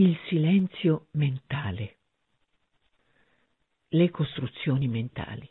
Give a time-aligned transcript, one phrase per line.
[0.00, 1.96] Il silenzio mentale.
[3.88, 5.50] Le costruzioni mentali.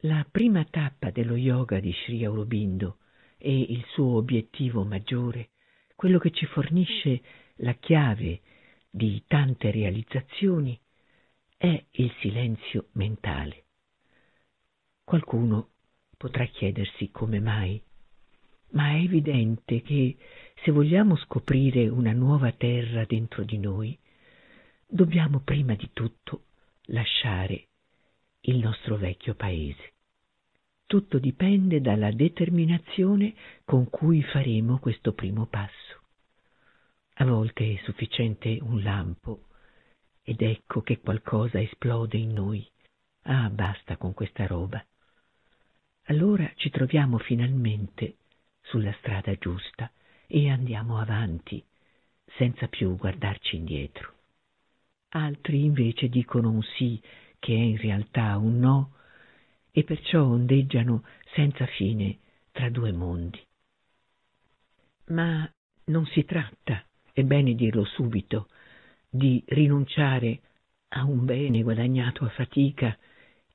[0.00, 2.98] La prima tappa dello yoga di Sri Aurobindo
[3.38, 5.52] e il suo obiettivo maggiore,
[5.96, 7.22] quello che ci fornisce
[7.54, 8.42] la chiave
[8.90, 10.78] di tante realizzazioni,
[11.56, 13.64] è il silenzio mentale.
[15.04, 15.70] Qualcuno
[16.18, 17.82] potrà chiedersi come mai
[18.72, 20.16] ma è evidente che
[20.62, 23.98] se vogliamo scoprire una nuova terra dentro di noi,
[24.86, 26.44] dobbiamo prima di tutto
[26.86, 27.68] lasciare
[28.42, 29.92] il nostro vecchio paese.
[30.86, 36.00] Tutto dipende dalla determinazione con cui faremo questo primo passo.
[37.14, 39.46] A volte è sufficiente un lampo
[40.22, 42.66] ed ecco che qualcosa esplode in noi.
[43.22, 44.84] Ah, basta con questa roba.
[46.06, 48.16] Allora ci troviamo finalmente
[48.62, 49.90] sulla strada giusta
[50.26, 51.62] e andiamo avanti,
[52.36, 54.14] senza più guardarci indietro.
[55.10, 57.00] Altri invece dicono un sì
[57.38, 58.94] che è in realtà un no
[59.70, 62.18] e perciò ondeggiano senza fine
[62.50, 63.40] tra due mondi.
[65.06, 65.50] Ma
[65.86, 68.48] non si tratta, è bene dirlo subito,
[69.08, 70.40] di rinunciare
[70.88, 72.96] a un bene guadagnato a fatica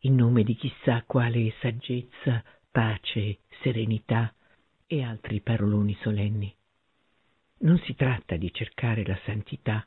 [0.01, 4.31] in nome di chissà quale saggezza, pace, serenità
[4.87, 6.53] e altri paroloni solenni.
[7.59, 9.85] Non si tratta di cercare la santità,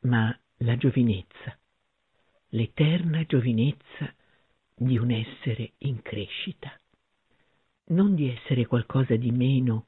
[0.00, 1.58] ma la giovinezza,
[2.50, 4.14] l'eterna giovinezza
[4.76, 6.72] di un essere in crescita.
[7.86, 9.86] Non di essere qualcosa di meno,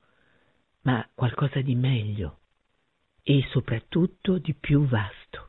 [0.83, 2.39] ma qualcosa di meglio
[3.23, 5.49] e soprattutto di più vasto.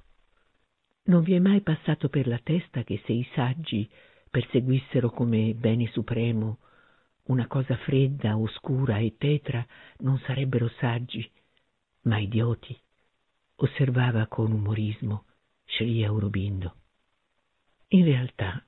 [1.03, 3.89] Non vi è mai passato per la testa che se i saggi
[4.29, 6.59] perseguissero come bene supremo
[7.23, 9.65] una cosa fredda, oscura e tetra
[9.99, 11.29] non sarebbero saggi,
[12.03, 12.77] ma idioti,
[13.55, 15.25] osservava con umorismo
[15.65, 16.75] Sri Aurobindo.
[17.89, 18.65] In realtà,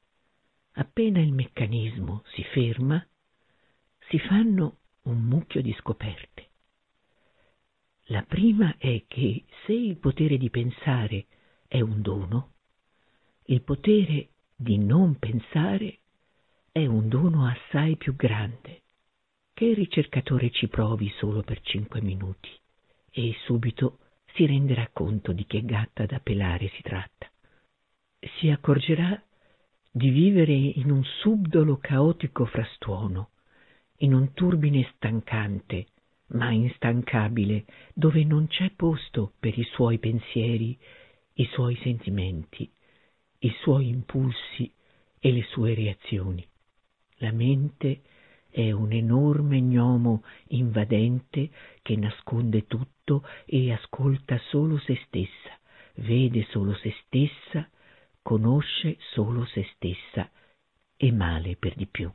[0.74, 3.06] appena il meccanismo si ferma,
[4.10, 6.50] si fanno un mucchio di scoperte.
[8.08, 11.26] La prima è che se il potere di pensare
[11.68, 12.52] è un dono,
[13.46, 16.00] il potere di non pensare
[16.76, 18.82] è un dono assai più grande
[19.54, 22.50] che il ricercatore ci provi solo per cinque minuti
[23.12, 24.00] e subito
[24.34, 27.30] si renderà conto di che gatta da pelare si tratta.
[28.40, 29.22] Si accorgerà
[29.92, 33.30] di vivere in un subdolo caotico frastuono,
[33.98, 35.86] in un turbine stancante,
[36.30, 40.76] ma instancabile, dove non c'è posto per i suoi pensieri,
[41.34, 42.68] i suoi sentimenti,
[43.42, 44.74] i suoi impulsi
[45.20, 46.44] e le sue reazioni.
[47.24, 48.02] La mente
[48.50, 51.50] è un enorme gnomo invadente
[51.82, 55.58] che nasconde tutto e ascolta solo se stessa,
[55.96, 57.70] vede solo se stessa,
[58.22, 60.30] conosce solo se stessa
[60.98, 62.12] e male per di più.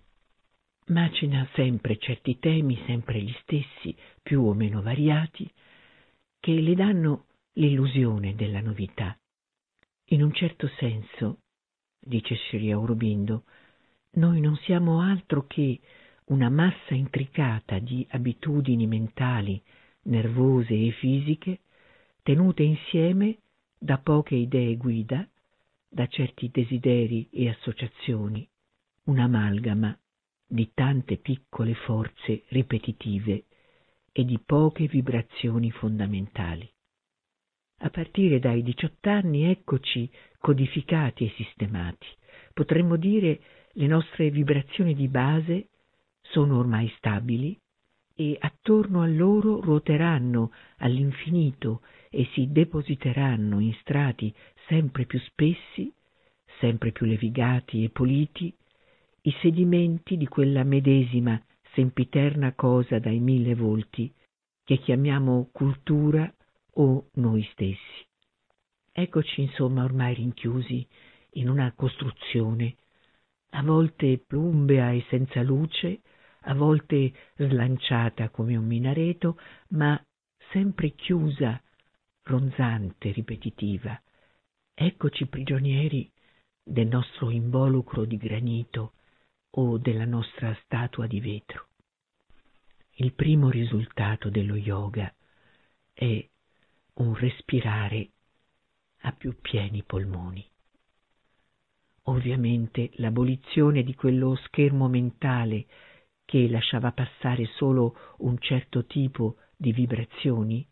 [0.88, 5.50] Macina sempre certi temi, sempre gli stessi, più o meno variati,
[6.38, 9.18] che le danno l'illusione della novità.
[10.10, 11.38] In un certo senso,
[11.98, 13.44] dice Sri Aurobindo,
[14.12, 15.80] noi non siamo altro che
[16.26, 19.62] una massa intricata di abitudini mentali,
[20.04, 21.60] nervose e fisiche,
[22.22, 23.38] tenute insieme
[23.78, 25.26] da poche idee guida,
[25.88, 28.46] da certi desideri e associazioni,
[29.04, 29.98] un'amalgama
[30.46, 33.44] di tante piccole forze ripetitive
[34.12, 36.70] e di poche vibrazioni fondamentali.
[37.80, 42.06] A partire dai diciotto anni eccoci codificati e sistemati.
[42.52, 43.40] Potremmo dire
[43.78, 45.68] le nostre vibrazioni di base
[46.20, 47.56] sono ormai stabili
[48.12, 54.34] e attorno a loro ruoteranno all'infinito e si depositeranno in strati
[54.66, 55.92] sempre più spessi,
[56.58, 58.52] sempre più levigati e puliti,
[59.22, 61.40] i sedimenti di quella medesima
[61.72, 64.12] sempiterna cosa dai mille volti
[64.64, 66.32] che chiamiamo cultura
[66.74, 68.06] o noi stessi.
[68.90, 70.84] Eccoci insomma ormai rinchiusi
[71.34, 72.74] in una costruzione
[73.50, 76.00] a volte plumbea e senza luce,
[76.42, 80.00] a volte slanciata come un minareto, ma
[80.50, 81.60] sempre chiusa,
[82.22, 84.00] ronzante, ripetitiva.
[84.74, 86.10] Eccoci prigionieri
[86.62, 88.92] del nostro involucro di granito
[89.50, 91.68] o della nostra statua di vetro.
[93.00, 95.12] Il primo risultato dello yoga
[95.92, 96.28] è
[96.94, 98.10] un respirare
[99.02, 100.44] a più pieni polmoni.
[102.08, 105.66] Ovviamente l'abolizione di quello schermo mentale
[106.24, 110.66] che lasciava passare solo un certo tipo di vibrazioni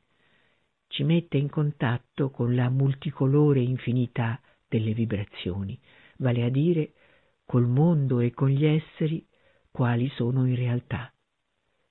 [0.89, 5.79] ci mette in contatto con la multicolore infinità delle vibrazioni,
[6.19, 6.95] vale a dire
[7.45, 9.27] col mondo e con gli esseri
[9.71, 11.13] quali sono in realtà,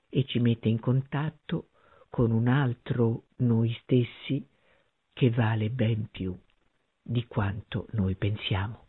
[0.09, 1.69] e ci mette in contatto
[2.09, 4.43] con un altro noi stessi
[5.13, 6.35] che vale ben più
[6.99, 8.84] di quanto noi pensiamo.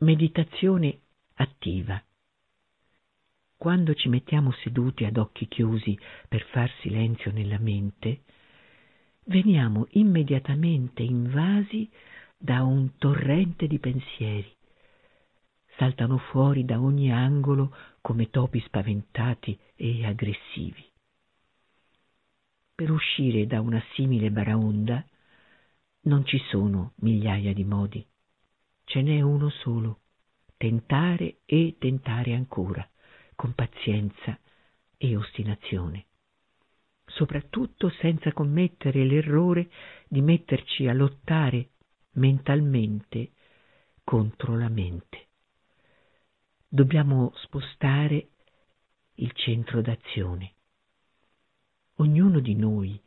[0.00, 1.00] Meditazione
[1.36, 1.98] attiva.
[3.56, 5.98] Quando ci mettiamo seduti ad occhi chiusi
[6.28, 8.24] per far silenzio nella mente,
[9.24, 11.90] veniamo immediatamente invasi
[12.36, 14.54] da un torrente di pensieri.
[15.78, 20.84] Saltano fuori da ogni angolo come topi spaventati e aggressivi.
[22.74, 25.02] Per uscire da una simile baraonda
[26.00, 28.06] non ci sono migliaia di modi
[28.86, 30.02] ce n'è uno solo,
[30.56, 32.88] tentare e tentare ancora,
[33.34, 34.38] con pazienza
[34.96, 36.06] e ostinazione,
[37.04, 39.68] soprattutto senza commettere l'errore
[40.06, 41.70] di metterci a lottare
[42.12, 43.32] mentalmente
[44.04, 45.26] contro la mente.
[46.68, 48.28] Dobbiamo spostare
[49.14, 50.52] il centro d'azione.
[51.96, 53.00] Ognuno di noi,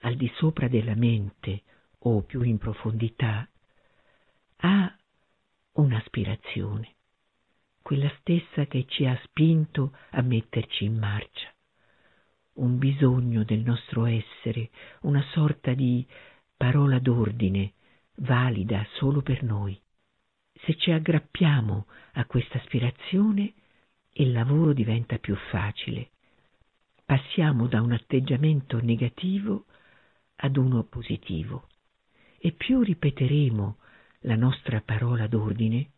[0.00, 1.62] al di sopra della mente
[2.00, 3.48] o più in profondità,
[4.60, 4.94] ha
[5.72, 6.94] un'aspirazione,
[7.82, 11.52] quella stessa che ci ha spinto a metterci in marcia,
[12.54, 14.70] un bisogno del nostro essere,
[15.02, 16.06] una sorta di
[16.56, 17.72] parola d'ordine
[18.16, 19.80] valida solo per noi.
[20.52, 23.54] Se ci aggrappiamo a questa aspirazione,
[24.14, 26.10] il lavoro diventa più facile.
[27.04, 29.64] Passiamo da un atteggiamento negativo
[30.36, 31.66] ad uno positivo
[32.38, 33.76] e più ripeteremo
[34.20, 35.90] la nostra parola d'ordine,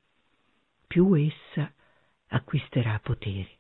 [0.87, 1.73] più essa
[2.29, 3.59] acquisterà potere.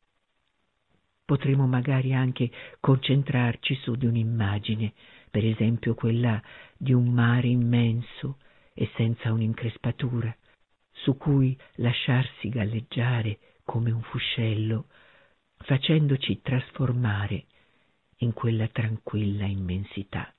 [1.25, 4.93] Potremo magari anche concentrarci su di un'immagine,
[5.31, 6.43] per esempio quella
[6.77, 8.39] di un mare immenso
[8.75, 10.35] e senza un'increspatura,
[10.91, 14.87] su cui lasciarsi galleggiare come un fuscello,
[15.57, 17.47] facendoci trasformare
[18.19, 20.33] in quella tranquilla immensità.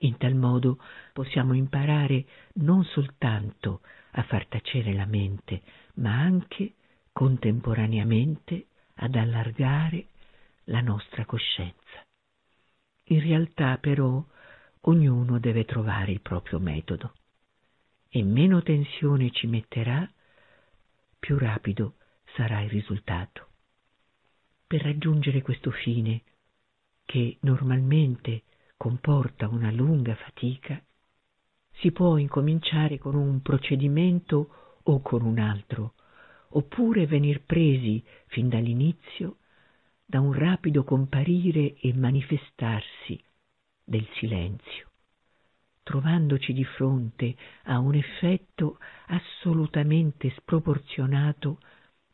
[0.00, 0.78] In tal modo
[1.12, 2.24] possiamo imparare
[2.54, 3.80] non soltanto
[4.12, 5.62] a far tacere la mente,
[5.94, 6.74] ma anche
[7.12, 10.06] contemporaneamente ad allargare
[10.64, 12.06] la nostra coscienza.
[13.10, 14.24] In realtà però
[14.82, 17.14] ognuno deve trovare il proprio metodo
[18.08, 20.08] e meno tensione ci metterà,
[21.18, 21.94] più rapido
[22.34, 23.46] sarà il risultato.
[24.66, 26.22] Per raggiungere questo fine,
[27.04, 28.42] che normalmente
[28.78, 30.80] comporta una lunga fatica,
[31.72, 35.94] si può incominciare con un procedimento o con un altro,
[36.50, 39.38] oppure venir presi fin dall'inizio
[40.06, 43.20] da un rapido comparire e manifestarsi
[43.84, 44.90] del silenzio,
[45.82, 51.58] trovandoci di fronte a un effetto assolutamente sproporzionato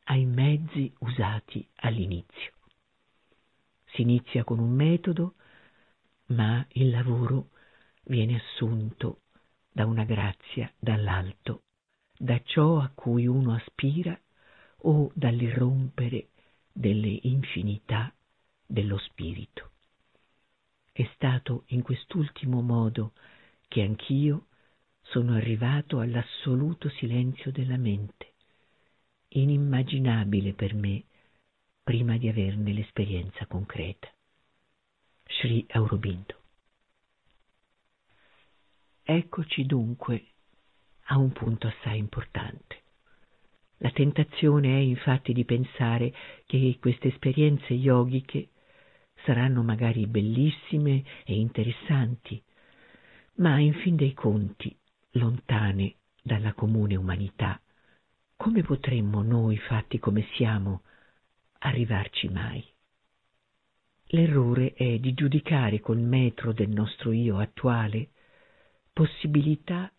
[0.05, 2.53] ai mezzi usati all'inizio.
[3.85, 5.35] Si inizia con un metodo
[6.27, 7.51] ma il lavoro
[8.05, 9.23] viene assunto
[9.71, 11.65] da una grazia dall'alto,
[12.17, 14.19] da ciò a cui uno aspira
[14.83, 16.29] o dall'irrompere
[16.73, 18.15] delle infinità
[18.67, 19.71] dello spirito.
[20.93, 23.13] È stato in quest'ultimo modo
[23.67, 24.47] che anch'io
[25.03, 28.35] sono arrivato all'assoluto silenzio della mente,
[29.29, 31.05] inimmaginabile per me
[31.83, 34.14] prima di averne l'esperienza concreta.
[35.27, 36.41] Sri Aurobindo.
[39.03, 40.27] Eccoci dunque
[41.07, 42.83] a un punto assai importante.
[43.79, 46.15] La tentazione è infatti di pensare
[46.47, 48.51] che queste esperienze yogiche
[49.25, 52.43] saranno magari bellissime e interessanti,
[53.37, 54.75] ma in fin dei conti
[55.13, 57.61] lontane dalla comune umanità.
[58.37, 60.83] Come potremmo noi, fatti come siamo,
[61.59, 62.74] arrivarci mai?
[64.09, 68.11] L'errore è di giudicare col metro del nostro io attuale
[68.93, 69.93] possibilità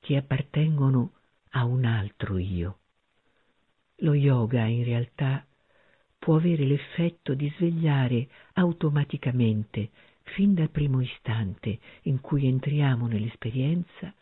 [0.00, 1.12] che appartengono
[1.50, 2.78] a un altro io.
[3.96, 5.46] Lo yoga in realtà
[6.18, 9.90] può avere l'effetto di svegliare automaticamente,
[10.22, 14.14] fin dal primo istante in cui entriamo nell'esperienza,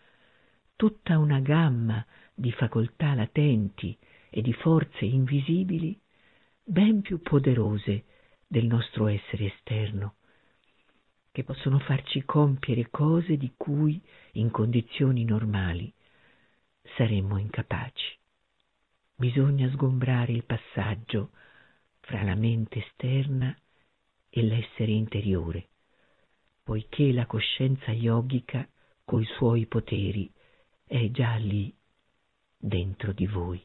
[0.76, 3.96] tutta una gamma di facoltà latenti
[4.30, 5.98] e di forze invisibili
[6.62, 8.04] ben più poderose
[8.48, 10.16] del nostro essere esterno,
[11.30, 14.02] che possono farci compiere cose di cui
[14.32, 15.92] in condizioni normali
[16.96, 18.18] saremmo incapaci.
[19.14, 21.30] Bisogna sgombrare il passaggio
[22.00, 23.56] fra la mente esterna
[24.30, 25.68] e l'essere interiore,
[26.62, 28.66] poiché la coscienza yogica
[29.04, 30.32] coi suoi poteri
[30.84, 31.74] è già lì
[32.56, 33.64] dentro di voi.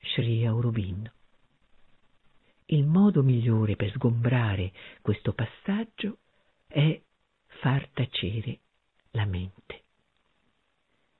[0.00, 1.17] Sri Aurobindo.
[2.70, 6.18] Il modo migliore per sgombrare questo passaggio
[6.66, 7.00] è
[7.46, 8.58] far tacere
[9.12, 9.84] la mente.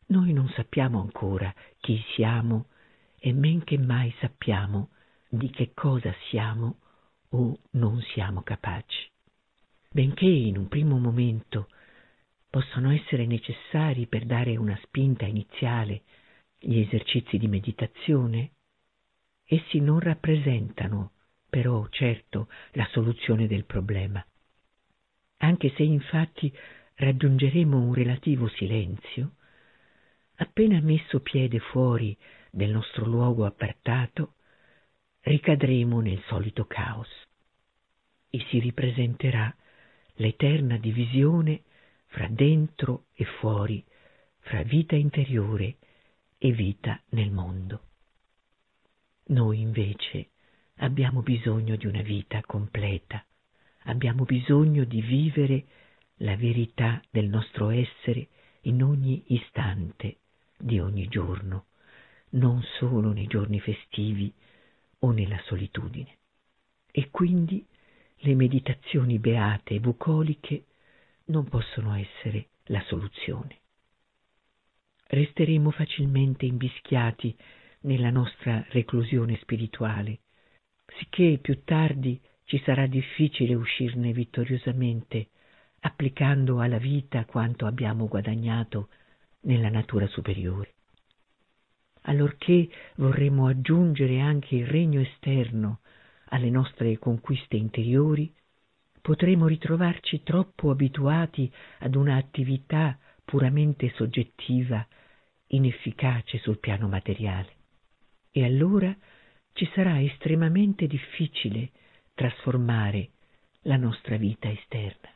[0.08, 2.66] Noi non sappiamo ancora chi siamo
[3.18, 4.90] e men che mai sappiamo
[5.26, 6.80] di che cosa siamo
[7.30, 9.10] o non siamo capaci.
[9.90, 11.70] Benché in un primo momento
[12.50, 16.02] possono essere necessari per dare una spinta iniziale
[16.58, 18.50] gli esercizi di meditazione,
[19.46, 21.12] essi non rappresentano
[21.48, 24.24] però certo la soluzione del problema.
[25.38, 26.52] Anche se infatti
[26.94, 29.36] raggiungeremo un relativo silenzio,
[30.36, 32.16] appena messo piede fuori
[32.50, 34.34] del nostro luogo appartato,
[35.20, 37.08] ricadremo nel solito caos
[38.30, 39.54] e si ripresenterà
[40.14, 41.62] l'eterna divisione
[42.06, 43.84] fra dentro e fuori,
[44.40, 45.76] fra vita interiore
[46.38, 47.82] e vita nel mondo.
[49.26, 50.30] Noi invece
[50.78, 53.24] abbiamo bisogno di una vita completa,
[53.84, 55.64] abbiamo bisogno di vivere
[56.18, 58.28] la verità del nostro essere
[58.62, 60.18] in ogni istante
[60.56, 61.66] di ogni giorno,
[62.30, 64.32] non solo nei giorni festivi
[65.00, 66.16] o nella solitudine.
[66.90, 67.64] E quindi
[68.22, 70.64] le meditazioni beate e bucoliche
[71.26, 73.58] non possono essere la soluzione.
[75.06, 77.34] Resteremo facilmente invischiati
[77.80, 80.18] nella nostra reclusione spirituale,
[80.98, 85.28] sicché più tardi ci sarà difficile uscirne vittoriosamente,
[85.80, 88.88] applicando alla vita quanto abbiamo guadagnato
[89.42, 90.74] nella natura superiore.
[92.02, 95.80] Allorché vorremmo aggiungere anche il regno esterno
[96.30, 98.32] alle nostre conquiste interiori,
[99.00, 101.50] potremo ritrovarci troppo abituati
[101.80, 104.86] ad una attività puramente soggettiva,
[105.48, 107.52] inefficace sul piano materiale.
[108.30, 108.94] E allora
[109.58, 111.70] ci sarà estremamente difficile
[112.14, 113.08] trasformare
[113.62, 115.10] la nostra vita esterna,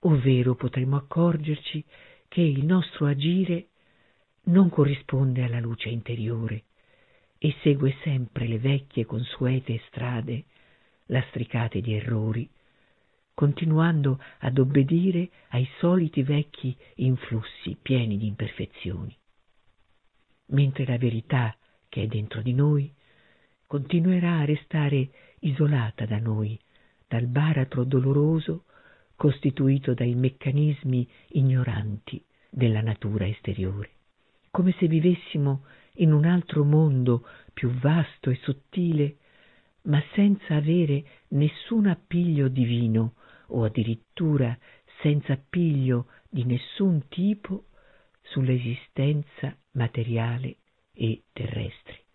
[0.00, 1.84] ovvero potremo accorgerci
[2.28, 3.66] che il nostro agire
[4.44, 6.64] non corrisponde alla luce interiore
[7.36, 10.44] e segue sempre le vecchie consuete strade
[11.08, 12.48] lastricate di errori,
[13.34, 19.14] continuando ad obbedire ai soliti vecchi influssi pieni di imperfezioni.
[20.46, 21.54] Mentre la verità
[21.90, 22.96] che è dentro di noi
[23.68, 25.10] continuerà a restare
[25.40, 26.58] isolata da noi,
[27.06, 28.64] dal baratro doloroso
[29.14, 33.90] costituito dai meccanismi ignoranti della natura esteriore,
[34.50, 35.64] come se vivessimo
[35.96, 39.16] in un altro mondo più vasto e sottile,
[39.82, 43.16] ma senza avere nessun appiglio divino
[43.48, 44.56] o addirittura
[45.02, 47.66] senza appiglio di nessun tipo
[48.22, 50.56] sull'esistenza materiale
[50.94, 52.06] e terrestre.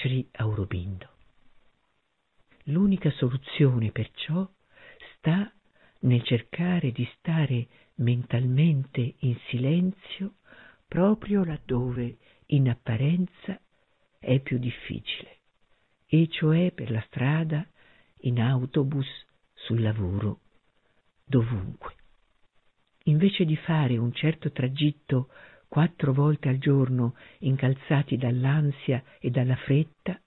[0.00, 1.08] Sri Aurobindo.
[2.64, 4.46] L'unica soluzione perciò
[5.14, 5.50] sta
[6.00, 10.34] nel cercare di stare mentalmente in silenzio
[10.86, 13.58] proprio laddove in apparenza
[14.18, 15.38] è più difficile,
[16.06, 17.66] e cioè per la strada,
[18.20, 19.06] in autobus,
[19.54, 20.40] sul lavoro,
[21.24, 21.94] dovunque.
[23.04, 25.30] Invece di fare un certo tragitto
[25.68, 30.20] quattro volte al giorno incalzati dall'ansia e dalla fretta,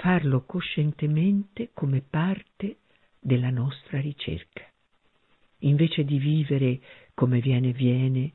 [0.00, 2.78] farlo coscientemente come parte
[3.18, 4.64] della nostra ricerca.
[5.60, 6.80] Invece di vivere
[7.14, 8.32] come viene viene,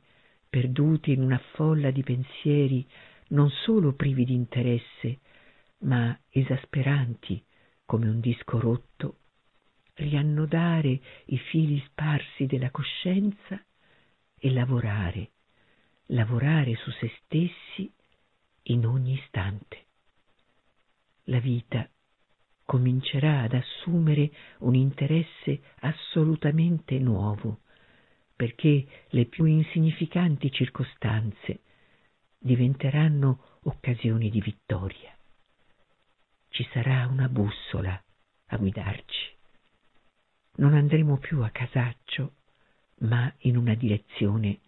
[0.48, 2.86] perduti in una folla di pensieri
[3.30, 5.20] non solo privi di interesse,
[5.80, 7.44] ma esasperanti
[7.86, 9.18] come un disco rotto,
[9.96, 13.60] riannodare i fili sparsi della coscienza
[14.38, 15.32] e lavorare,
[16.08, 17.92] lavorare su se stessi
[18.64, 19.86] in ogni istante.
[21.26, 21.90] La vita
[22.64, 27.62] comincerà ad assumere un interesse assolutamente nuovo,
[28.36, 31.62] perché le più insignificanti circostanze
[32.38, 35.16] diventeranno occasioni di vittoria.
[36.50, 38.00] Ci sarà una bussola
[38.48, 39.34] a guidarci.
[40.58, 42.34] Non andremo più a casaccio,
[43.00, 44.60] ma in una direzione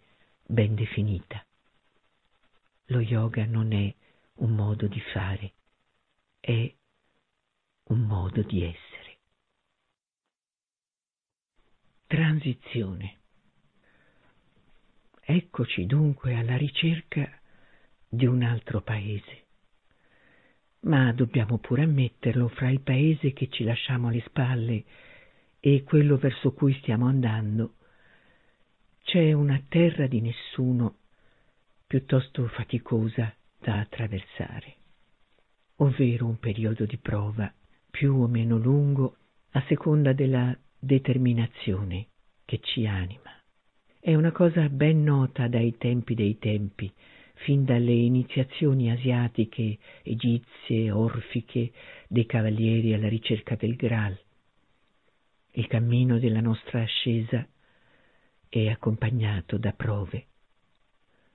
[0.50, 1.44] ben definita.
[2.86, 3.94] Lo yoga non è
[4.36, 5.52] un modo di fare,
[6.40, 6.74] è
[7.90, 9.18] un modo di essere.
[12.06, 13.18] Transizione.
[15.20, 17.30] Eccoci dunque alla ricerca
[18.08, 19.44] di un altro paese.
[20.80, 24.84] ma dobbiamo pure ammetterlo, fra il paese che ci lasciamo alle spalle
[25.60, 27.74] e quello verso cui stiamo andando,
[29.08, 30.96] c'è una terra di nessuno
[31.86, 34.74] piuttosto faticosa da attraversare,
[35.76, 37.50] ovvero un periodo di prova
[37.90, 39.16] più o meno lungo
[39.52, 42.08] a seconda della determinazione
[42.44, 43.30] che ci anima.
[43.98, 46.92] È una cosa ben nota dai tempi dei tempi,
[47.32, 51.72] fin dalle iniziazioni asiatiche, egizie, orfiche,
[52.08, 54.20] dei cavalieri alla ricerca del Graal.
[55.52, 57.48] Il cammino della nostra ascesa
[58.48, 60.26] è accompagnato da prove.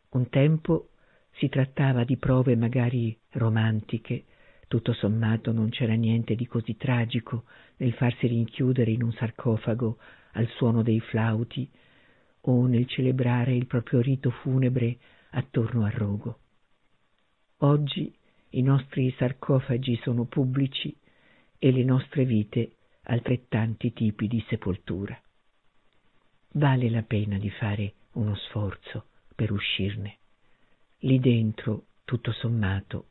[0.10, 0.90] Un tempo
[1.34, 4.26] si trattava di prove magari romantiche,
[4.68, 7.44] tutto sommato non c'era niente di così tragico
[7.78, 9.98] nel farsi rinchiudere in un sarcofago
[10.34, 11.70] al suono dei flauti
[12.42, 14.98] o nel celebrare il proprio rito funebre
[15.32, 16.40] attorno al rogo.
[17.58, 18.14] Oggi
[18.50, 20.96] i nostri sarcofagi sono pubblici
[21.58, 25.20] e le nostre vite altrettanti tipi di sepoltura.
[26.54, 30.18] Vale la pena di fare uno sforzo per uscirne.
[31.00, 33.10] Lì dentro, tutto sommato,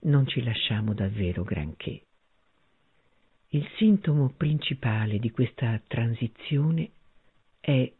[0.00, 2.02] non ci lasciamo davvero granché.
[3.48, 6.90] Il sintomo principale di questa transizione
[7.60, 7.92] è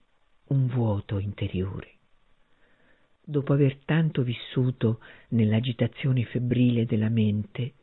[0.49, 1.93] un vuoto interiore
[3.25, 7.75] dopo aver tanto vissuto nell'agitazione febbrile della mente,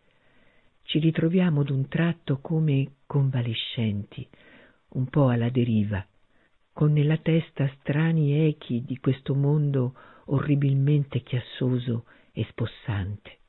[0.84, 4.28] ci ritroviamo d'un tratto come convalescenti,
[4.90, 6.06] un po' alla deriva,
[6.80, 9.96] con nella testa strani echi di questo mondo
[10.28, 13.40] orribilmente chiassoso e spossante.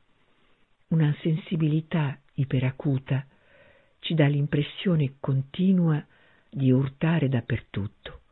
[0.89, 3.25] Una sensibilità iperacuta
[4.01, 6.05] ci dà l'impressione continua
[6.51, 8.23] di urtare dappertutto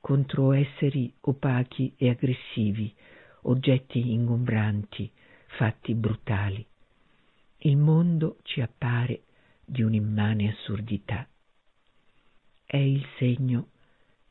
[0.00, 2.94] contro esseri opachi e aggressivi,
[3.44, 5.10] oggetti ingombranti,
[5.56, 6.62] fatti brutali.
[7.60, 9.22] Il mondo ci appare
[9.64, 11.26] di un'immane assurdità.
[12.66, 13.68] È il segno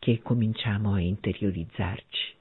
[0.02, 2.34] che cominciamo a interiorizzarci.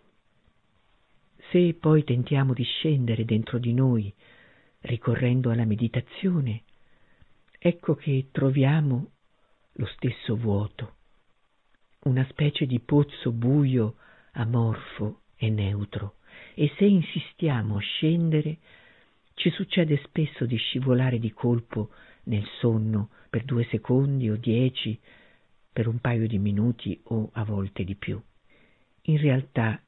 [1.50, 4.10] Se poi tentiamo di scendere dentro di noi,
[4.80, 6.62] ricorrendo alla meditazione,
[7.58, 9.10] ecco che troviamo
[9.72, 10.94] lo stesso vuoto,
[12.04, 13.96] una specie di pozzo buio,
[14.32, 16.14] amorfo e neutro,
[16.54, 18.56] e se insistiamo a scendere,
[19.34, 21.90] ci succede spesso di scivolare di colpo
[22.24, 24.98] nel sonno per due secondi o dieci,
[25.72, 28.20] per un paio di minuti o a volte di più.
[29.02, 29.80] In realtà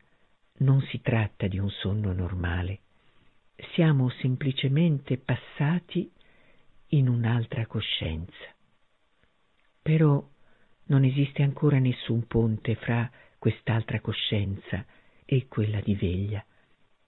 [0.58, 2.80] non si tratta di un sonno normale,
[3.74, 6.10] siamo semplicemente passati
[6.88, 8.54] in un'altra coscienza.
[9.80, 10.28] Però
[10.84, 14.84] non esiste ancora nessun ponte fra quest'altra coscienza
[15.24, 16.44] e quella di veglia,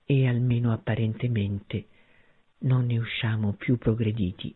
[0.05, 1.87] e almeno apparentemente
[2.59, 4.55] non ne usciamo più progrediti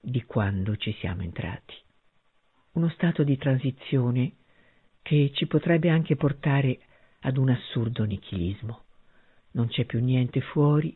[0.00, 1.74] di quando ci siamo entrati.
[2.76, 4.32] Uno stato di transizione
[5.00, 6.78] che ci potrebbe anche portare
[7.20, 8.82] ad un assurdo nichilismo.
[9.52, 10.94] Non c'è più niente fuori,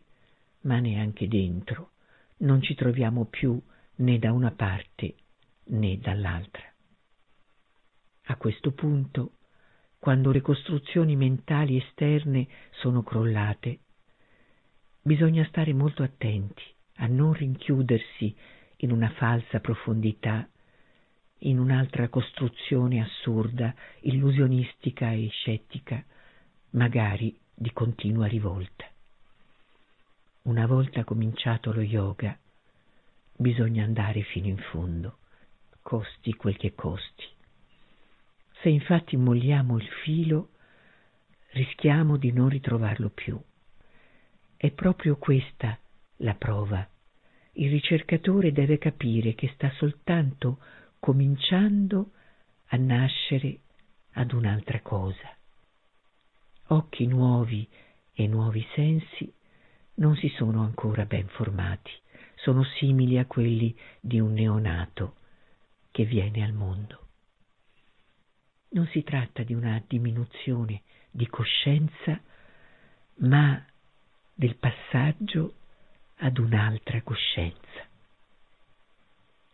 [0.63, 1.93] ma neanche dentro.
[2.41, 3.59] Non ci troviamo più
[3.97, 5.15] né da una parte
[5.69, 6.65] né dall'altra.
[8.25, 9.37] A questo punto,
[9.99, 13.79] quando le costruzioni mentali esterne sono crollate,
[15.01, 16.63] bisogna stare molto attenti
[16.97, 18.37] a non rinchiudersi
[18.77, 20.47] in una falsa profondità,
[21.41, 26.05] in un'altra costruzione assurda, illusionistica e scettica,
[26.71, 28.87] magari di continua rivolta.
[30.43, 32.37] Una volta cominciato lo yoga,
[33.37, 35.19] bisogna andare fino in fondo,
[35.83, 37.25] costi quel che costi.
[38.61, 40.51] Se infatti molliamo il filo,
[41.53, 43.41] rischiamo di non ritrovarlo più.
[44.57, 45.79] È proprio questa
[46.17, 46.87] la prova.
[47.53, 50.59] Il ricercatore deve capire che sta soltanto
[51.01, 52.13] cominciando
[52.67, 53.61] a nascere
[54.13, 55.35] ad un'altra cosa.
[56.69, 57.69] Occhi nuovi
[58.13, 59.33] e nuovi sensi
[59.95, 61.91] non si sono ancora ben formati,
[62.37, 65.17] sono simili a quelli di un neonato
[65.91, 67.09] che viene al mondo.
[68.71, 72.21] Non si tratta di una diminuzione di coscienza,
[73.17, 73.63] ma
[74.33, 75.55] del passaggio
[76.19, 77.90] ad un'altra coscienza.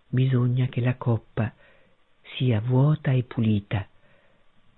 [0.08, 1.52] Bisogna che la coppa
[2.36, 3.86] sia vuota e pulita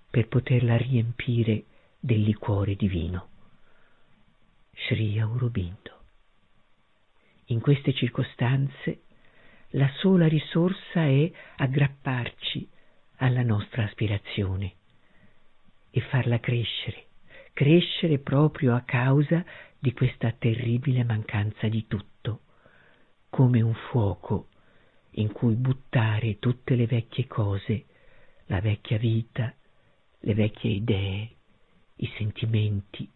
[0.09, 1.65] per poterla riempire
[1.99, 3.27] del liquore divino.
[4.73, 5.97] Sri Aurobindo.
[7.45, 9.01] In queste circostanze
[9.73, 12.67] la sola risorsa è aggrapparci
[13.17, 14.73] alla nostra aspirazione
[15.91, 17.05] e farla crescere,
[17.53, 19.43] crescere proprio a causa
[19.77, 22.41] di questa terribile mancanza di tutto,
[23.29, 24.48] come un fuoco
[25.21, 27.85] in cui buttare tutte le vecchie cose,
[28.45, 29.53] la vecchia vita,
[30.21, 31.29] le vecchie idee,
[31.97, 33.09] i sentimenti,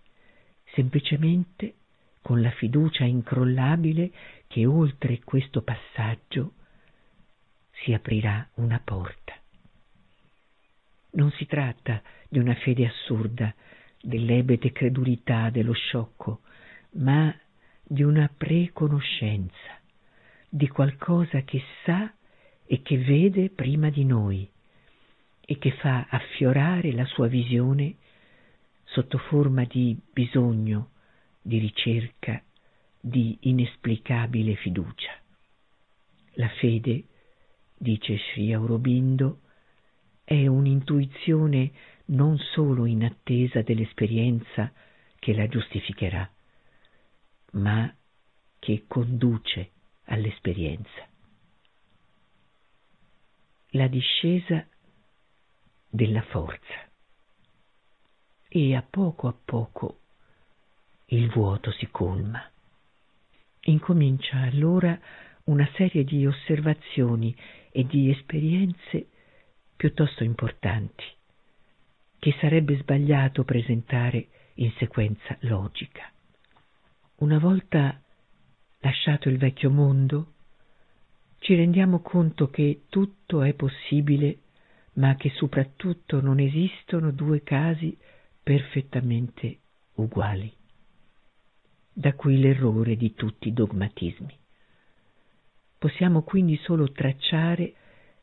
[0.73, 1.75] semplicemente
[2.21, 4.11] con la fiducia incrollabile
[4.47, 6.53] che oltre questo passaggio
[7.83, 9.33] si aprirà una porta.
[11.11, 13.53] Non si tratta di una fede assurda,
[14.01, 16.41] dell'ebete credulità, dello sciocco,
[16.93, 17.33] ma
[17.81, 19.79] di una preconoscenza,
[20.55, 22.13] di qualcosa che sa
[22.67, 24.47] e che vede prima di noi
[25.41, 27.95] e che fa affiorare la sua visione
[28.83, 30.91] sotto forma di bisogno,
[31.41, 32.39] di ricerca,
[32.99, 35.11] di inesplicabile fiducia.
[36.33, 37.05] La fede,
[37.75, 39.39] dice Sri Aurobindo,
[40.23, 41.71] è un'intuizione
[42.05, 44.71] non solo in attesa dell'esperienza
[45.17, 46.31] che la giustificherà,
[47.53, 47.91] ma
[48.59, 49.71] che conduce
[50.05, 51.07] all'esperienza.
[53.69, 54.65] La discesa
[55.89, 56.89] della forza.
[58.47, 59.99] E a poco a poco
[61.07, 62.43] il vuoto si colma.
[63.65, 64.99] Incomincia allora
[65.45, 67.35] una serie di osservazioni
[67.71, 69.07] e di esperienze
[69.75, 71.03] piuttosto importanti,
[72.19, 76.11] che sarebbe sbagliato presentare in sequenza logica.
[77.17, 78.02] Una volta
[78.83, 80.33] lasciato il vecchio mondo,
[81.39, 84.39] ci rendiamo conto che tutto è possibile,
[84.93, 87.97] ma che soprattutto non esistono due casi
[88.41, 89.59] perfettamente
[89.95, 90.51] uguali.
[91.93, 94.37] Da qui l'errore di tutti i dogmatismi.
[95.77, 97.73] Possiamo quindi solo tracciare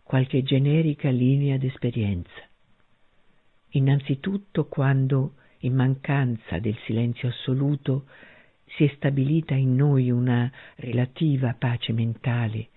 [0.03, 2.49] qualche generica linea d'esperienza.
[3.71, 8.07] Innanzitutto quando, in mancanza del silenzio assoluto,
[8.77, 12.69] si è stabilita in noi una relativa pace mentale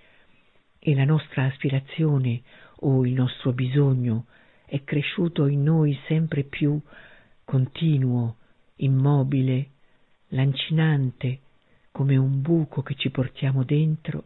[0.80, 2.42] e la nostra aspirazione
[2.82, 4.26] o il nostro bisogno
[4.66, 6.80] è cresciuto in noi sempre più
[7.44, 8.38] continuo,
[8.78, 9.70] immobile,
[10.30, 11.40] lancinante,
[11.92, 14.24] come un buco che ci portiamo dentro,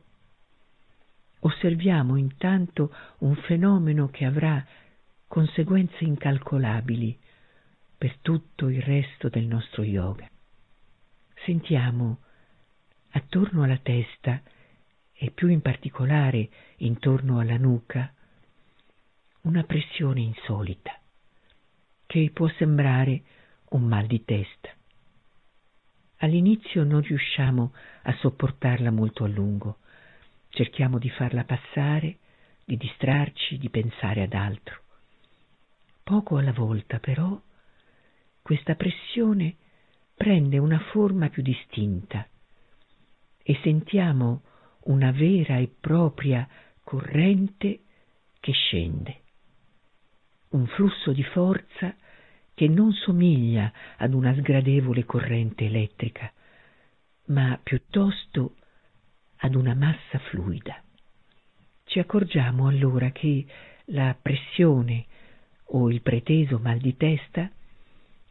[1.40, 4.66] osserviamo intanto un fenomeno che avrà
[5.28, 7.18] conseguenze incalcolabili
[7.98, 10.30] per tutto il resto del nostro yoga
[11.48, 12.20] sentiamo
[13.12, 14.42] attorno alla testa
[15.14, 18.14] e più in particolare intorno alla nuca
[19.44, 21.00] una pressione insolita
[22.06, 23.22] che può sembrare
[23.70, 24.70] un mal di testa.
[26.18, 29.78] All'inizio non riusciamo a sopportarla molto a lungo,
[30.50, 32.18] cerchiamo di farla passare,
[32.66, 34.82] di distrarci, di pensare ad altro.
[36.04, 37.40] Poco alla volta però
[38.42, 39.56] questa pressione
[40.18, 42.28] prende una forma più distinta
[43.44, 44.42] e sentiamo
[44.86, 46.48] una vera e propria
[46.84, 47.82] corrente
[48.40, 49.22] che scende,
[50.50, 51.96] un flusso di forza
[52.56, 56.32] che non somiglia ad una sgradevole corrente elettrica,
[57.26, 58.56] ma piuttosto
[59.38, 60.82] ad una massa fluida.
[61.84, 63.46] Ci accorgiamo allora che
[63.86, 65.06] la pressione
[65.66, 67.52] o il preteso mal di testa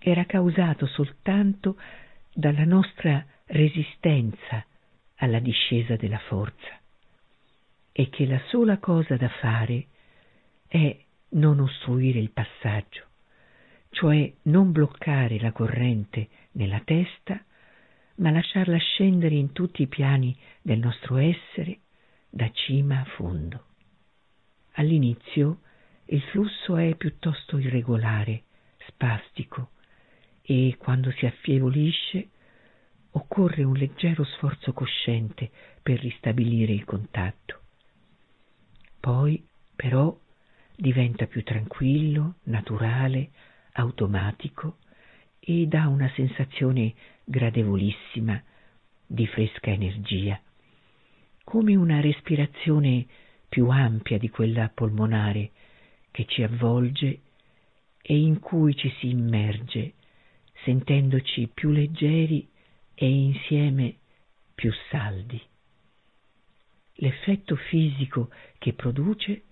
[0.09, 1.77] era causato soltanto
[2.33, 4.65] dalla nostra resistenza
[5.17, 6.79] alla discesa della forza
[7.91, 9.87] e che la sola cosa da fare
[10.69, 10.97] è
[11.31, 13.03] non ostruire il passaggio,
[13.91, 17.45] cioè non bloccare la corrente nella testa,
[18.17, 21.81] ma lasciarla scendere in tutti i piani del nostro essere,
[22.31, 23.65] da cima a fondo.
[24.75, 25.63] All'inizio
[26.05, 28.45] il flusso è piuttosto irregolare,
[28.87, 29.71] spastico,
[30.49, 32.29] e quando si affievolisce
[33.11, 35.51] occorre un leggero sforzo cosciente
[35.83, 37.63] per ristabilire il contatto.
[39.01, 40.17] Poi, però,
[40.77, 43.31] diventa più tranquillo, naturale,
[43.73, 44.77] automatico
[45.41, 48.41] e dà una sensazione gradevolissima
[49.05, 50.41] di fresca energia,
[51.43, 53.05] come una respirazione
[53.49, 55.51] più ampia di quella polmonare
[56.13, 57.21] che ci avvolge
[58.01, 59.95] e in cui ci si immerge
[60.67, 62.47] sentendoci più leggeri
[62.93, 63.95] e insieme
[64.53, 65.41] più saldi.
[66.95, 69.43] L'effetto fisico che produce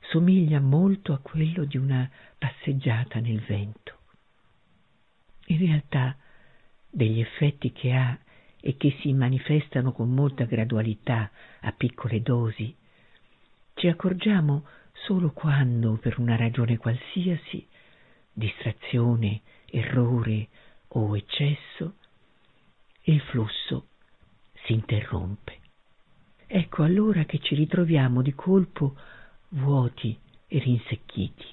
[0.00, 3.96] somiglia molto a quello di una passeggiata nel vento.
[5.46, 6.16] In realtà
[6.90, 8.18] degli effetti che ha
[8.60, 12.74] e che si manifestano con molta gradualità a piccole dosi,
[13.74, 14.66] ci accorgiamo
[15.04, 17.64] solo quando, per una ragione qualsiasi,
[18.32, 20.48] distrazione, errore
[20.88, 21.94] o eccesso,
[23.02, 23.86] il flusso
[24.64, 25.56] si interrompe.
[26.46, 28.96] ecco allora che ci ritroviamo di colpo
[29.50, 31.44] vuoti e rinsecchiti,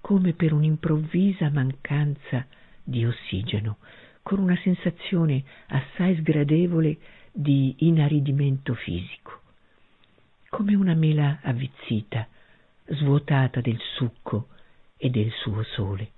[0.00, 2.46] come per un'improvvisa mancanza
[2.82, 3.78] di ossigeno,
[4.22, 6.98] con una sensazione assai sgradevole
[7.32, 9.40] di inaridimento fisico,
[10.48, 12.26] come una mela avvizzita,
[12.86, 14.48] svuotata del succo
[14.96, 16.10] e del suo sole.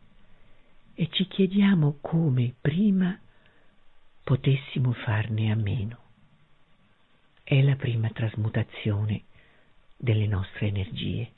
[0.99, 3.21] E ci chiediamo come prima
[4.25, 5.99] potessimo farne a meno.
[7.45, 9.25] È la prima trasmutazione
[9.95, 11.31] delle nostre energie.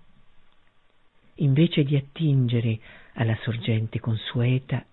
[1.41, 2.79] Invece di attingere
[3.15, 4.87] alla sorgente consueta,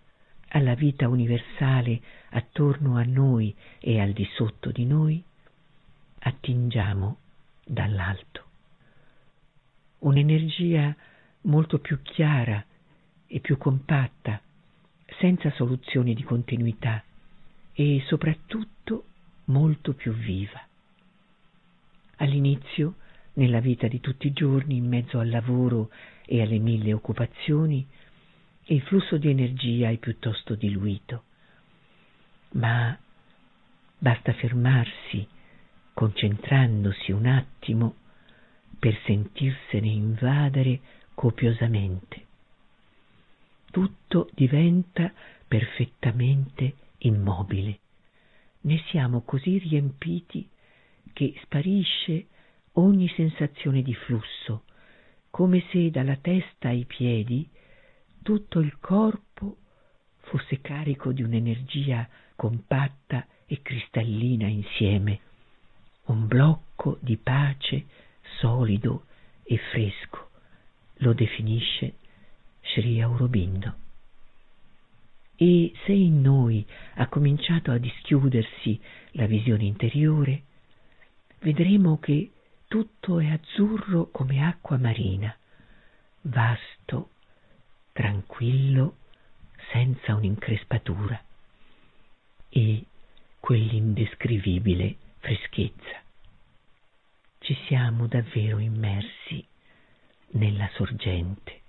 [0.47, 2.01] alla vita universale
[2.31, 5.23] attorno a noi e al di sotto di noi,
[6.21, 7.17] attingiamo
[7.63, 8.43] dall'alto.
[9.99, 10.95] Un'energia
[11.41, 12.65] molto più chiara
[13.27, 14.41] e più compatta,
[15.19, 17.03] senza soluzioni di continuità
[17.73, 19.05] e soprattutto
[19.45, 20.61] molto più viva.
[22.17, 22.95] All'inizio,
[23.33, 25.89] nella vita di tutti i giorni, in mezzo al lavoro
[26.25, 27.85] e alle mille occupazioni,
[28.67, 31.23] il flusso di energia è piuttosto diluito,
[32.51, 32.97] ma
[33.97, 35.27] basta fermarsi,
[35.93, 37.95] concentrandosi un attimo,
[38.79, 40.79] per sentirsene invadere
[41.13, 42.24] copiosamente.
[43.75, 45.11] Tutto diventa
[45.45, 47.79] perfettamente immobile.
[48.61, 50.47] Ne siamo così riempiti
[51.11, 52.27] che sparisce
[52.75, 54.63] ogni sensazione di flusso,
[55.29, 57.45] come se dalla testa ai piedi
[58.23, 59.57] tutto il corpo
[60.21, 62.07] fosse carico di un'energia
[62.37, 65.19] compatta e cristallina insieme,
[66.05, 67.87] un blocco di pace
[68.39, 69.07] solido
[69.43, 70.29] e fresco,
[70.99, 71.95] lo definisce
[72.75, 73.73] Sri Aurobindo.
[75.37, 78.79] E se in noi ha cominciato a dischiudersi
[79.11, 80.43] la visione interiore,
[81.39, 82.31] vedremo che
[82.67, 85.33] tutto è azzurro come acqua marina,
[86.23, 87.11] vasto,
[87.93, 88.97] tranquillo,
[89.71, 91.23] senza un'increspatura
[92.49, 92.85] e
[93.39, 96.03] quell'indescrivibile freschezza.
[97.39, 99.45] Ci siamo davvero immersi
[100.31, 101.61] nella sorgente,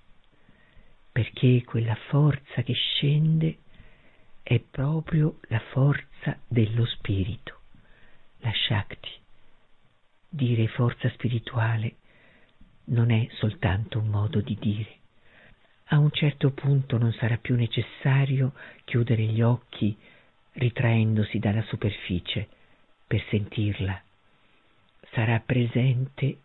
[1.17, 3.61] perché quella forza che scende
[4.43, 7.61] è proprio la forza dello spirito,
[8.41, 9.09] la Shakti.
[10.29, 11.95] Dire forza spirituale
[12.89, 14.97] non è soltanto un modo di dire.
[15.85, 18.53] A un certo punto non sarà più necessario
[18.85, 19.97] chiudere gli occhi
[20.53, 22.47] ritraendosi dalla superficie
[23.07, 24.03] per sentirla.
[25.13, 26.41] Sarà presente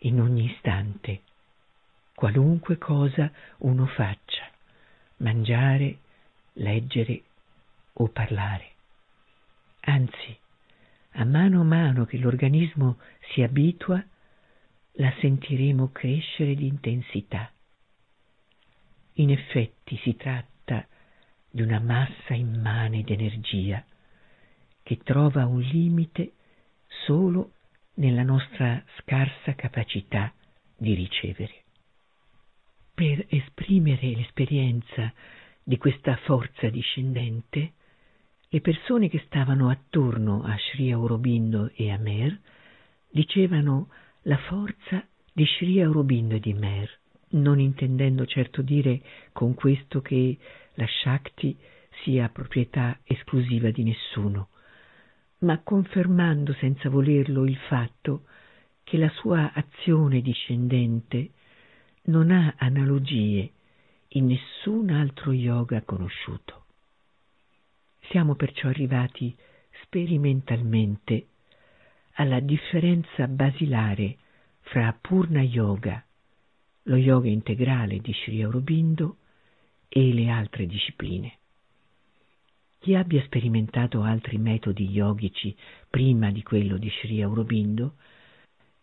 [0.00, 1.22] in ogni istante
[2.16, 4.50] qualunque cosa uno faccia,
[5.18, 5.98] mangiare,
[6.54, 7.22] leggere
[7.92, 8.70] o parlare.
[9.80, 10.34] Anzi,
[11.10, 12.96] a mano a mano che l'organismo
[13.32, 14.02] si abitua,
[14.92, 17.52] la sentiremo crescere di intensità.
[19.18, 20.86] In effetti si tratta
[21.50, 23.84] di una massa immane d'energia
[24.82, 26.32] che trova un limite
[27.04, 27.52] solo
[27.96, 30.32] nella nostra scarsa capacità
[30.78, 31.64] di ricevere
[32.96, 35.12] per esprimere l'esperienza
[35.62, 37.72] di questa forza discendente,
[38.48, 42.40] le persone che stavano attorno a Sri Aurobindo e a Mer
[43.10, 43.90] dicevano
[44.22, 46.90] la forza di Sri Aurobindo e di Mer,
[47.32, 50.38] non intendendo certo dire con questo che
[50.72, 51.54] la Shakti
[52.02, 54.48] sia proprietà esclusiva di nessuno,
[55.40, 58.22] ma confermando senza volerlo il fatto
[58.84, 61.32] che la sua azione discendente
[62.06, 63.52] non ha analogie
[64.08, 66.64] in nessun altro yoga conosciuto.
[68.10, 69.36] Siamo perciò arrivati
[69.82, 71.26] sperimentalmente
[72.14, 74.16] alla differenza basilare
[74.60, 76.04] fra Purna Yoga,
[76.84, 79.18] lo yoga integrale di Sri Aurobindo,
[79.88, 81.38] e le altre discipline.
[82.78, 85.56] Chi abbia sperimentato altri metodi yogici
[85.88, 87.94] prima di quello di Sri Aurobindo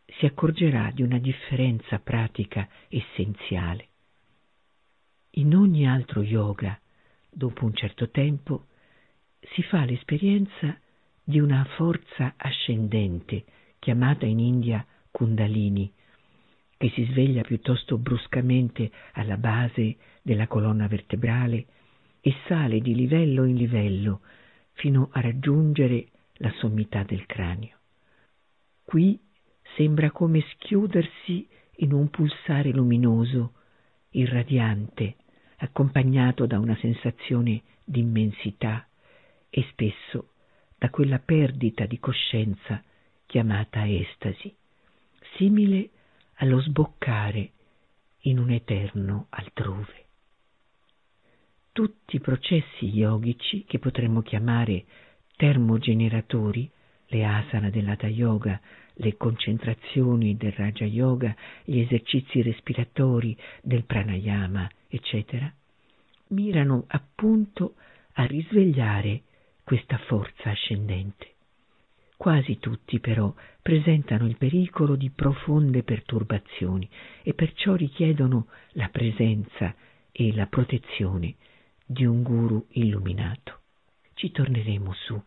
[0.06, 3.88] si accorgerà di una differenza pratica essenziale.
[5.32, 6.80] In ogni altro yoga,
[7.30, 8.68] dopo un certo tempo,
[9.54, 10.78] si fa l'esperienza
[11.24, 13.46] di una forza ascendente,
[13.80, 15.92] chiamata in India Kundalini,
[16.78, 21.66] che si sveglia piuttosto bruscamente alla base della colonna vertebrale
[22.20, 24.22] e sale di livello in livello
[24.74, 27.78] fino a raggiungere la sommità del cranio.
[28.84, 29.20] Qui
[29.76, 33.54] sembra come schiudersi in un pulsare luminoso,
[34.12, 35.16] irradiante,
[35.58, 38.88] accompagnato da una sensazione di immensità
[39.50, 40.30] e spesso
[40.78, 42.84] da quella perdita di coscienza
[43.26, 44.54] chiamata estasi,
[45.36, 45.90] simile
[46.36, 47.52] allo sboccare
[48.22, 50.06] in un eterno altrove.
[51.72, 54.86] Tutti i processi yogici che potremmo chiamare
[55.36, 56.70] termogeneratori,
[57.08, 58.60] le asana dell'Hatha Yoga,
[58.96, 65.52] le concentrazioni del Raja Yoga, gli esercizi respiratori del pranayama, eccetera,
[66.28, 67.76] mirano appunto
[68.14, 69.24] a risvegliare
[69.64, 71.32] questa forza ascendente.
[72.18, 76.90] Quasi tutti però presentano il pericolo di profonde perturbazioni
[77.22, 79.76] e perciò richiedono la presenza
[80.12, 81.36] e la protezione
[81.86, 83.60] di un guru illuminato.
[84.14, 85.22] Ci torneremo su.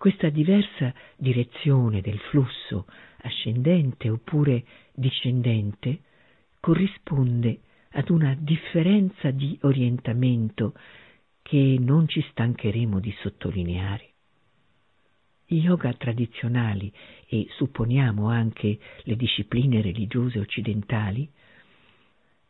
[0.00, 2.86] Questa diversa direzione del flusso
[3.18, 6.00] ascendente oppure discendente
[6.58, 7.60] corrisponde
[7.90, 10.72] ad una differenza di orientamento
[11.42, 14.12] che non ci stancheremo di sottolineare.
[15.48, 16.90] I yoga tradizionali
[17.26, 21.30] e supponiamo anche le discipline religiose occidentali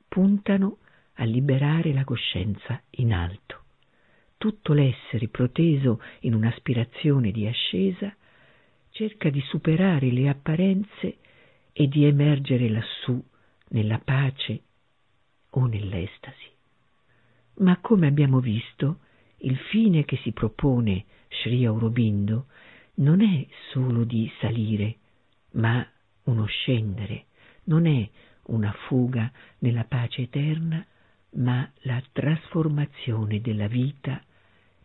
[0.06, 0.76] puntano
[1.14, 3.64] a liberare la coscienza in alto.
[4.40, 8.10] Tutto l'essere proteso in un'aspirazione di ascesa
[8.88, 11.18] cerca di superare le apparenze
[11.74, 13.22] e di emergere lassù
[13.68, 14.62] nella pace
[15.50, 16.48] o nell'estasi.
[17.56, 19.00] Ma come abbiamo visto,
[19.40, 21.04] il fine che si propone
[21.42, 22.46] Sri Aurobindo
[22.94, 24.96] non è solo di salire,
[25.50, 25.86] ma
[26.24, 27.26] uno scendere,
[27.64, 28.08] non è
[28.44, 30.82] una fuga nella pace eterna,
[31.32, 34.24] ma la trasformazione della vita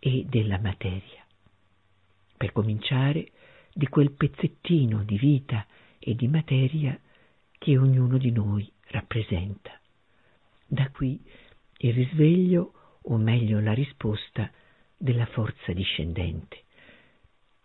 [0.05, 1.25] e della materia.
[2.37, 3.31] Per cominciare,
[3.73, 5.65] di quel pezzettino di vita
[5.97, 6.97] e di materia
[7.57, 9.79] che ognuno di noi rappresenta.
[10.67, 11.19] Da qui
[11.77, 14.51] il risveglio, o meglio la risposta,
[14.95, 16.65] della forza discendente.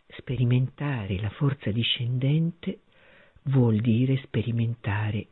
[0.07, 2.81] Sperimentare la forza discendente
[3.43, 5.27] vuol dire sperimentare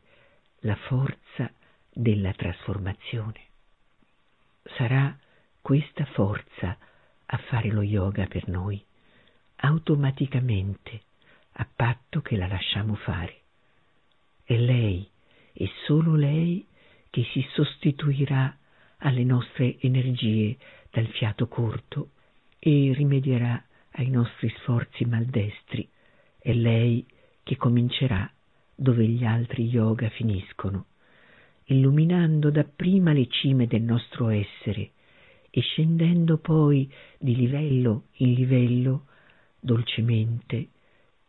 [0.59, 1.51] la forza
[1.91, 3.41] della trasformazione.
[4.75, 5.17] Sarà
[5.59, 6.77] questa forza
[7.31, 8.83] a fare lo yoga per noi,
[9.57, 11.01] automaticamente,
[11.53, 13.41] a patto che la lasciamo fare.
[14.43, 15.07] È lei
[15.53, 16.65] e solo lei
[17.09, 18.55] che si sostituirà
[18.99, 20.57] alle nostre energie
[20.89, 22.11] dal fiato corto
[22.57, 25.87] e rimedierà ai nostri sforzi maldestri.
[26.39, 27.05] È lei
[27.43, 28.29] che comincerà
[28.73, 30.85] dove gli altri yoga finiscono,
[31.65, 34.91] illuminando dapprima le cime del nostro essere
[35.49, 39.05] e scendendo poi di livello in livello,
[39.59, 40.69] dolcemente,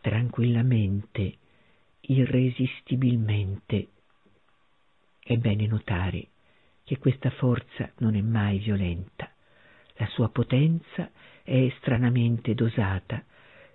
[0.01, 1.37] tranquillamente,
[2.01, 3.89] irresistibilmente.
[5.23, 6.29] È bene notare
[6.85, 9.31] che questa forza non è mai violenta,
[9.95, 11.11] la sua potenza
[11.43, 13.23] è stranamente dosata,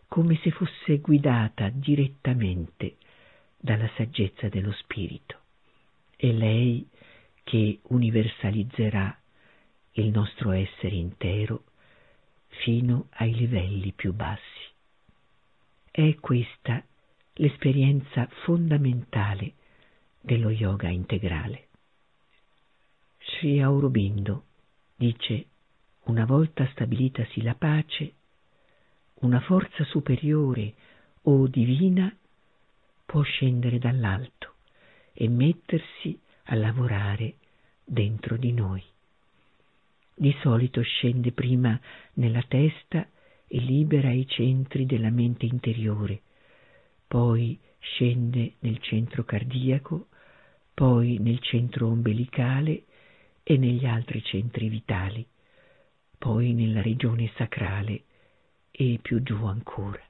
[0.07, 2.95] come se fosse guidata direttamente
[3.57, 5.39] dalla saggezza dello spirito.
[6.15, 6.87] È lei
[7.43, 9.17] che universalizzerà
[9.97, 11.63] il nostro essere intero
[12.47, 14.41] fino ai livelli più bassi.
[15.89, 16.83] È questa
[17.35, 19.53] l'esperienza fondamentale
[20.19, 21.67] dello yoga integrale.
[23.19, 24.43] Sri Aurobindo
[24.95, 25.45] dice
[26.05, 28.13] una volta stabilitasi la pace,
[29.21, 30.73] una forza superiore
[31.23, 32.13] o divina
[33.05, 34.55] può scendere dall'alto
[35.13, 37.35] e mettersi a lavorare
[37.83, 38.83] dentro di noi.
[40.17, 41.77] Di solito scende prima
[42.13, 43.05] nella testa
[43.47, 46.21] e libera i centri della mente interiore,
[47.05, 50.07] poi scende nel centro cardiaco,
[50.73, 52.83] poi nel centro ombelicale
[53.43, 55.27] e negli altri centri vitali,
[56.17, 58.03] poi nella regione sacrale
[58.71, 60.01] e più giù ancora.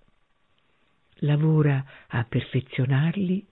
[1.19, 3.43] Lavora a perfezionarli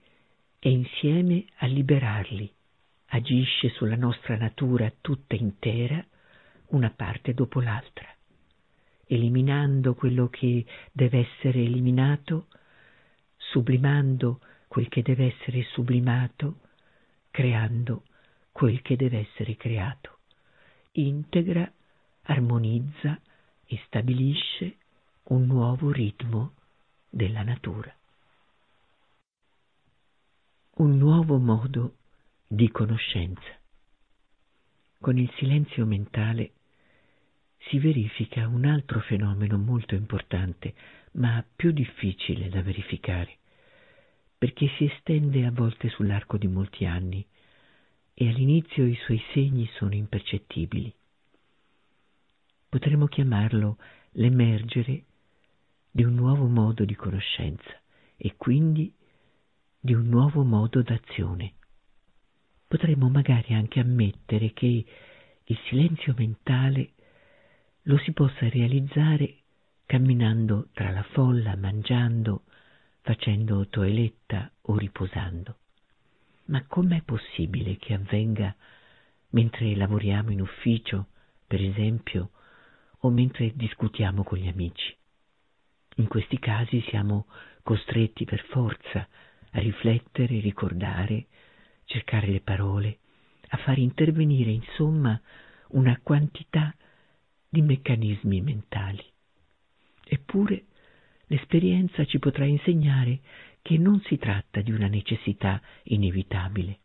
[0.60, 2.48] e insieme a liberarli.
[3.06, 6.04] Agisce sulla nostra natura tutta intera
[6.68, 8.08] una parte dopo l'altra,
[9.06, 12.46] eliminando quello che deve essere eliminato,
[13.36, 16.60] sublimando quel che deve essere sublimato,
[17.30, 18.04] creando
[18.50, 20.18] quel che deve essere creato,
[20.92, 21.70] integra,
[22.22, 23.20] armonizza
[23.66, 24.76] e stabilisce
[25.24, 26.52] un nuovo ritmo
[27.08, 27.94] della natura.
[30.76, 31.96] Un nuovo modo
[32.46, 33.63] di conoscenza.
[35.04, 36.52] Con il silenzio mentale
[37.68, 40.72] si verifica un altro fenomeno molto importante,
[41.16, 43.36] ma più difficile da verificare,
[44.38, 47.22] perché si estende a volte sull'arco di molti anni
[48.14, 50.90] e all'inizio i suoi segni sono impercettibili.
[52.70, 53.76] Potremmo chiamarlo
[54.12, 55.04] l'emergere
[55.90, 57.78] di un nuovo modo di conoscenza
[58.16, 58.90] e quindi
[59.78, 61.56] di un nuovo modo d'azione.
[62.74, 64.84] Potremmo magari anche ammettere che
[65.44, 66.94] il silenzio mentale
[67.82, 69.42] lo si possa realizzare
[69.86, 72.42] camminando tra la folla, mangiando,
[73.02, 75.58] facendo toeletta o riposando.
[76.46, 78.52] Ma com'è possibile che avvenga
[79.28, 81.10] mentre lavoriamo in ufficio,
[81.46, 82.30] per esempio,
[83.02, 84.96] o mentre discutiamo con gli amici?
[85.98, 87.28] In questi casi siamo
[87.62, 89.06] costretti per forza
[89.52, 91.26] a riflettere, ricordare,
[91.84, 92.98] cercare le parole,
[93.48, 95.20] a far intervenire insomma
[95.68, 96.74] una quantità
[97.48, 99.04] di meccanismi mentali.
[100.06, 100.64] Eppure
[101.26, 103.20] l'esperienza ci potrà insegnare
[103.62, 106.78] che non si tratta di una necessità inevitabile,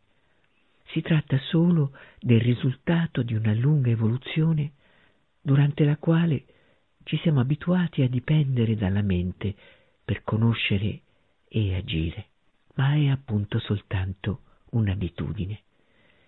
[0.92, 4.72] si tratta solo del risultato di una lunga evoluzione
[5.40, 6.44] durante la quale
[7.04, 9.54] ci siamo abituati a dipendere dalla mente
[10.04, 11.02] per conoscere
[11.48, 12.26] e agire,
[12.74, 15.62] ma è appunto soltanto un'abitudine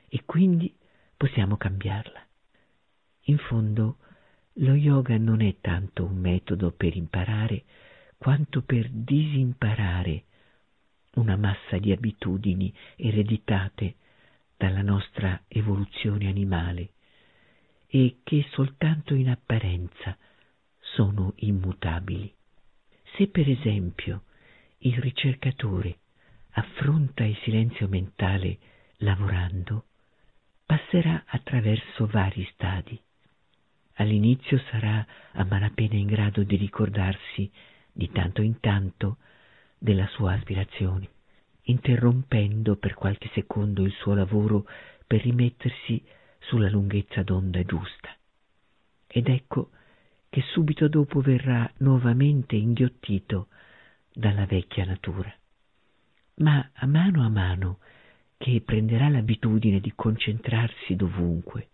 [0.09, 0.75] e quindi
[1.17, 2.25] possiamo cambiarla.
[3.27, 3.99] In fondo,
[4.55, 7.65] lo yoga non è tanto un metodo per imparare
[8.19, 10.25] quanto per disimparare
[11.15, 13.97] una massa di abitudini ereditate
[14.57, 16.91] dalla nostra evoluzione animale
[17.87, 20.17] e che soltanto in apparenza
[20.79, 22.33] sono immutabili.
[23.17, 24.23] Se per esempio
[24.79, 25.99] il ricercatore
[26.53, 28.59] affronta il silenzio mentale
[28.99, 29.85] lavorando,
[30.65, 33.01] passerà attraverso vari stadi.
[33.95, 37.51] All'inizio sarà a malapena in grado di ricordarsi
[37.93, 39.19] di tanto in tanto
[39.79, 41.09] della sua aspirazione,
[41.63, 44.67] interrompendo per qualche secondo il suo lavoro
[45.07, 46.03] per rimettersi
[46.39, 48.15] sulla lunghezza d'onda giusta.
[49.07, 49.71] Ed ecco
[50.31, 53.49] che subito dopo verrà nuovamente inghiottito
[54.11, 55.33] dalla vecchia natura.
[56.37, 57.79] Ma a mano a mano
[58.37, 61.69] che prenderà l'abitudine di concentrarsi dovunque,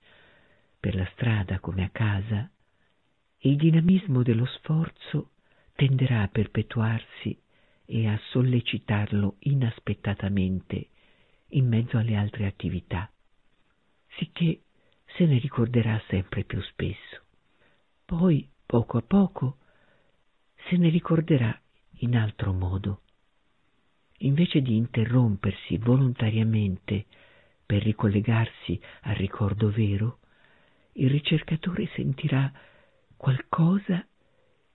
[0.79, 2.51] per la strada come a casa,
[3.43, 5.31] il dinamismo dello sforzo
[5.75, 7.41] tenderà a perpetuarsi
[7.85, 10.89] e a sollecitarlo inaspettatamente
[11.53, 13.11] in mezzo alle altre attività,
[14.17, 14.63] sicché
[15.17, 17.23] se ne ricorderà sempre più spesso.
[18.05, 19.59] Poi, poco a poco,
[20.69, 21.59] se ne ricorderà
[22.01, 23.03] in altro modo.
[24.19, 27.07] Invece di interrompersi volontariamente
[27.65, 30.19] per ricollegarsi al ricordo vero,
[30.95, 32.51] il ricercatore sentirà
[33.17, 34.05] qualcosa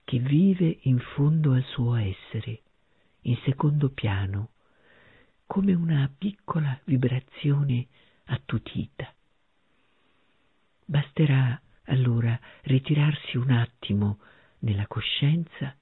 [0.05, 2.61] che vive in fondo al suo essere,
[3.21, 4.49] in secondo piano,
[5.45, 7.87] come una piccola vibrazione
[8.25, 9.13] attutita.
[10.85, 14.19] Basterà allora ritirarsi un attimo
[14.59, 15.75] nella coscienza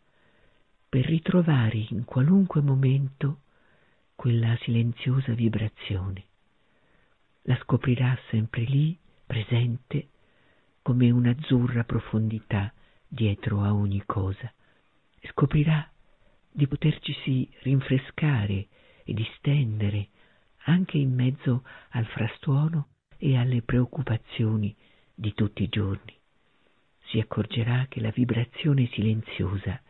[0.89, 3.41] per ritrovare in qualunque momento
[4.21, 6.25] quella silenziosa vibrazione.
[7.45, 8.95] La scoprirà sempre lì,
[9.25, 10.09] presente,
[10.83, 12.71] come un'azzurra profondità
[13.07, 14.53] dietro a ogni cosa.
[15.23, 15.91] Scoprirà
[16.51, 18.67] di potercisi rinfrescare
[19.03, 20.09] e distendere
[20.65, 24.75] anche in mezzo al frastuono e alle preoccupazioni
[25.15, 26.15] di tutti i giorni.
[27.07, 29.81] Si accorgerà che la vibrazione silenziosa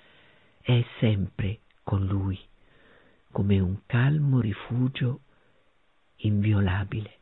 [0.61, 2.39] è sempre con lui,
[3.32, 5.21] come un calmo rifugio
[6.17, 7.19] inviolabile.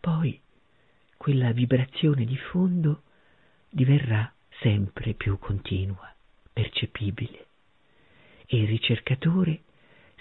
[0.00, 0.40] Poi
[1.16, 3.02] quella vibrazione di fondo
[3.68, 6.14] diverrà sempre più continua,
[6.52, 7.46] percepibile,
[8.46, 9.62] e il ricercatore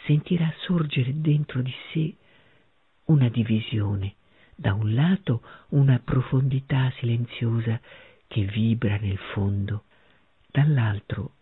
[0.06, 2.16] sentirà sorgere dentro di sé
[3.06, 4.16] una divisione
[4.56, 7.80] da un lato una profondità silenziosa
[8.28, 9.84] che vibra nel fondo,
[10.48, 11.34] dall'altro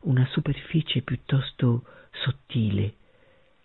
[0.00, 1.84] una superficie piuttosto
[2.22, 2.94] sottile,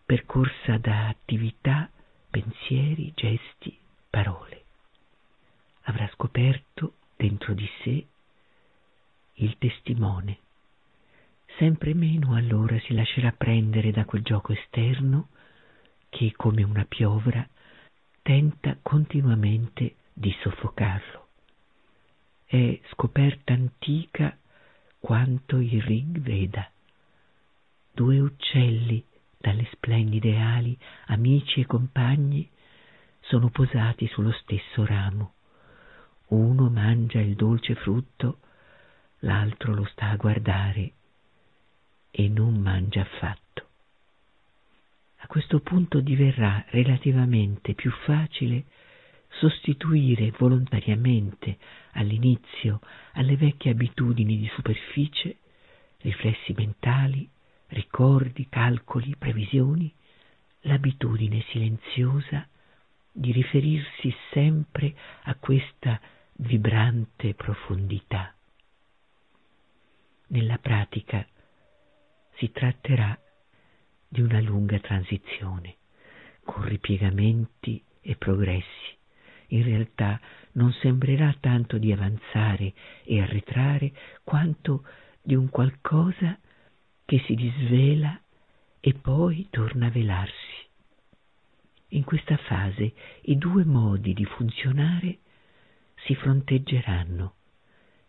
[0.06, 1.90] percorsa da attività,
[2.30, 3.78] pensieri, gesti,
[4.10, 4.64] parole.
[5.84, 8.06] Avrà scoperto dentro di sé
[9.36, 10.38] il testimone.
[11.58, 15.30] Sempre meno allora si lascerà prendere da quel gioco esterno
[16.10, 17.48] che, come una piovra,
[18.22, 21.28] tenta continuamente di soffocarlo.
[22.46, 24.38] È scoperta antica
[25.00, 26.70] quanto il Rig Veda.
[27.92, 29.04] Due uccelli
[29.38, 30.78] dalle splendide ali,
[31.08, 32.50] amici e compagni,
[33.20, 35.34] sono posati sullo stesso ramo.
[36.28, 38.40] Uno mangia il dolce frutto,
[39.20, 40.92] l'altro lo sta a guardare
[42.12, 43.52] e non mangia affatto
[45.24, 48.66] a questo punto diverrà relativamente più facile
[49.30, 51.58] sostituire volontariamente
[51.94, 52.80] all'inizio
[53.14, 55.38] alle vecchie abitudini di superficie,
[56.00, 57.30] riflessi mentali,
[57.72, 59.94] ricordi, calcoli, previsioni,
[60.62, 62.48] l'abitudine silenziosa
[63.12, 64.94] di riferirsi sempre
[65.24, 66.00] a questa
[66.34, 68.34] vibrante profondità.
[70.28, 71.26] Nella pratica
[72.36, 73.18] si tratterà
[74.08, 75.76] di una lunga transizione,
[76.44, 78.98] con ripiegamenti e progressi.
[79.48, 80.20] In realtà
[80.54, 83.92] non sembrerà tanto di avanzare e arretrare
[84.24, 84.86] quanto
[85.22, 86.40] di un qualcosa
[87.12, 88.18] che si disvela
[88.80, 90.66] e poi torna a velarsi.
[91.90, 92.94] In questa fase
[93.24, 95.18] i due modi di funzionare
[96.06, 97.34] si fronteggeranno,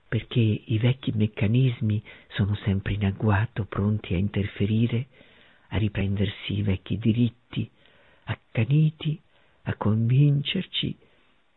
[0.06, 5.08] perché i vecchi meccanismi sono sempre in agguato, pronti a interferire,
[5.70, 7.68] a riprendersi i vecchi diritti,
[8.26, 9.20] accaniti
[9.62, 10.96] a convincerci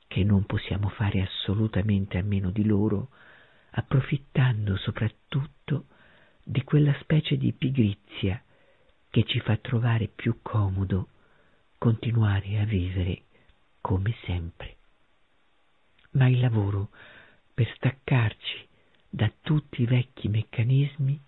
[0.08, 3.10] che non possiamo fare assolutamente a meno di loro,
[3.70, 5.86] approfittando soprattutto
[6.48, 8.40] di quella specie di pigrizia
[9.10, 11.08] che ci fa trovare più comodo
[11.80, 13.24] continuare a vivere
[13.82, 14.76] come sempre.
[16.12, 16.90] Ma il lavoro
[17.52, 18.68] per staccarci
[19.10, 21.20] da tutti i vecchi meccanismi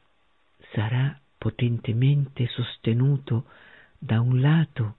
[0.71, 3.45] sarà potentemente sostenuto
[3.97, 4.97] da un lato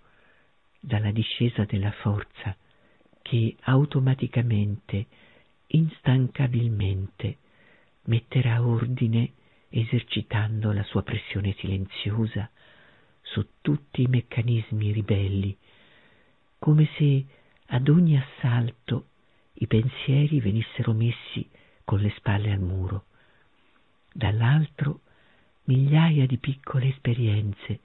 [0.80, 2.56] dalla discesa della forza
[3.22, 5.06] che automaticamente,
[5.68, 7.36] instancabilmente,
[8.04, 9.32] metterà ordine
[9.68, 12.50] esercitando la sua pressione silenziosa
[13.22, 15.56] su tutti i meccanismi ribelli,
[16.58, 17.24] come se
[17.66, 19.08] ad ogni assalto
[19.54, 21.48] i pensieri venissero messi
[21.84, 23.04] con le spalle al muro.
[24.12, 25.00] Dall'altro
[25.64, 27.80] migliaia di piccole esperienze,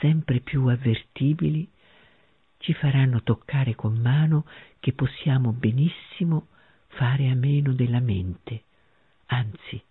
[0.00, 1.68] sempre più avvertibili,
[2.58, 4.46] ci faranno toccare con mano
[4.78, 6.48] che possiamo benissimo
[6.88, 8.64] fare a meno della mente,
[9.26, 9.82] anzi,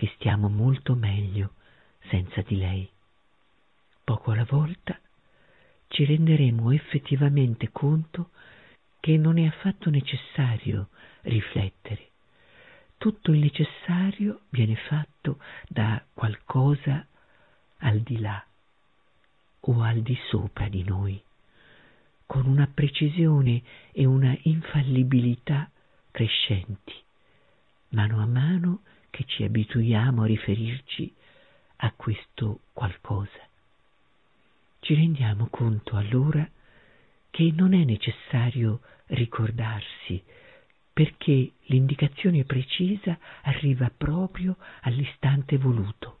[0.00, 1.52] che stiamo molto meglio
[2.08, 2.88] senza di lei.
[4.02, 4.98] Poco alla volta
[5.88, 8.30] ci renderemo effettivamente conto
[8.98, 10.88] che non è affatto necessario
[11.24, 12.12] riflettere.
[12.96, 15.38] Tutto il necessario viene fatto
[15.68, 17.06] da qualcosa
[17.80, 18.42] al di là
[19.60, 21.22] o al di sopra di noi
[22.24, 25.70] con una precisione e una infallibilità
[26.10, 26.94] crescenti,
[27.90, 28.80] mano a mano
[29.10, 31.12] che ci abituiamo a riferirci
[31.76, 33.48] a questo qualcosa.
[34.80, 36.48] Ci rendiamo conto allora
[37.30, 40.22] che non è necessario ricordarsi
[40.92, 46.18] perché l'indicazione precisa arriva proprio all'istante voluto,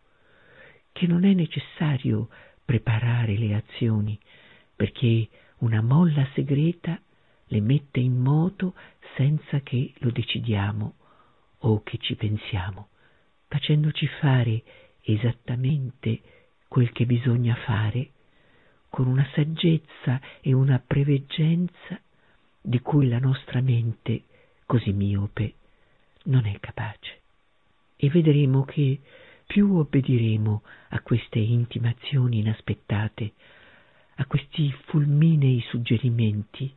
[0.92, 2.28] che non è necessario
[2.64, 4.18] preparare le azioni
[4.80, 5.28] perché
[5.58, 6.98] una molla segreta
[7.48, 8.74] le mette in moto
[9.16, 10.94] senza che lo decidiamo
[11.60, 12.88] o che ci pensiamo,
[13.48, 14.62] facendoci fare
[15.02, 16.20] esattamente
[16.68, 18.10] quel che bisogna fare
[18.88, 22.00] con una saggezza e una preveggenza
[22.60, 24.24] di cui la nostra mente
[24.66, 25.54] così miope
[26.24, 27.20] non è capace.
[27.96, 29.00] E vedremo che
[29.46, 33.32] più obbediremo a queste intimazioni inaspettate,
[34.16, 36.72] a questi fulminei suggerimenti,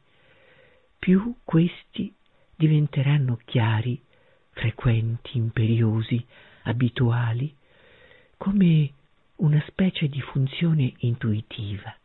[0.97, 2.13] più questi
[2.55, 4.01] diventeranno chiari,
[4.53, 6.23] frequenti, imperiosi,
[6.63, 7.53] abituali,
[8.37, 8.91] come
[9.37, 11.95] una specie di funzione intuitiva,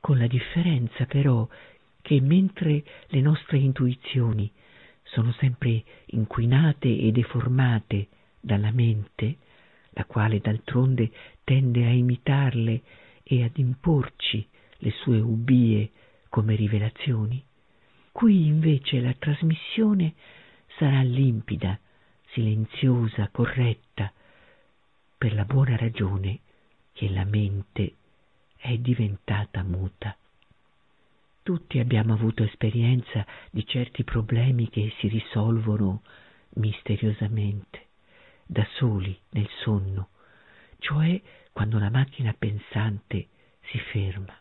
[0.00, 1.48] con la differenza però
[2.02, 4.50] che mentre le nostre intuizioni
[5.04, 8.08] sono sempre inquinate e deformate
[8.40, 9.36] dalla mente,
[9.90, 11.10] la quale d'altronde
[11.44, 12.82] tende a imitarle
[13.22, 14.46] e ad imporci
[14.78, 15.90] le sue ubbie
[16.28, 17.42] come rivelazioni,
[18.12, 20.14] qui invece la trasmissione
[20.78, 21.78] sarà limpida,
[22.28, 24.12] silenziosa, corretta,
[25.18, 26.38] per la buona ragione
[26.92, 27.96] che la mente
[28.56, 30.16] è diventata muta.
[31.42, 36.02] Tutti abbiamo avuto esperienza di certi problemi che si risolvono
[36.54, 37.86] misteriosamente,
[38.46, 40.10] da soli nel sonno,
[40.78, 41.20] cioè
[41.52, 43.28] quando la macchina pensante
[43.62, 44.36] si ferma.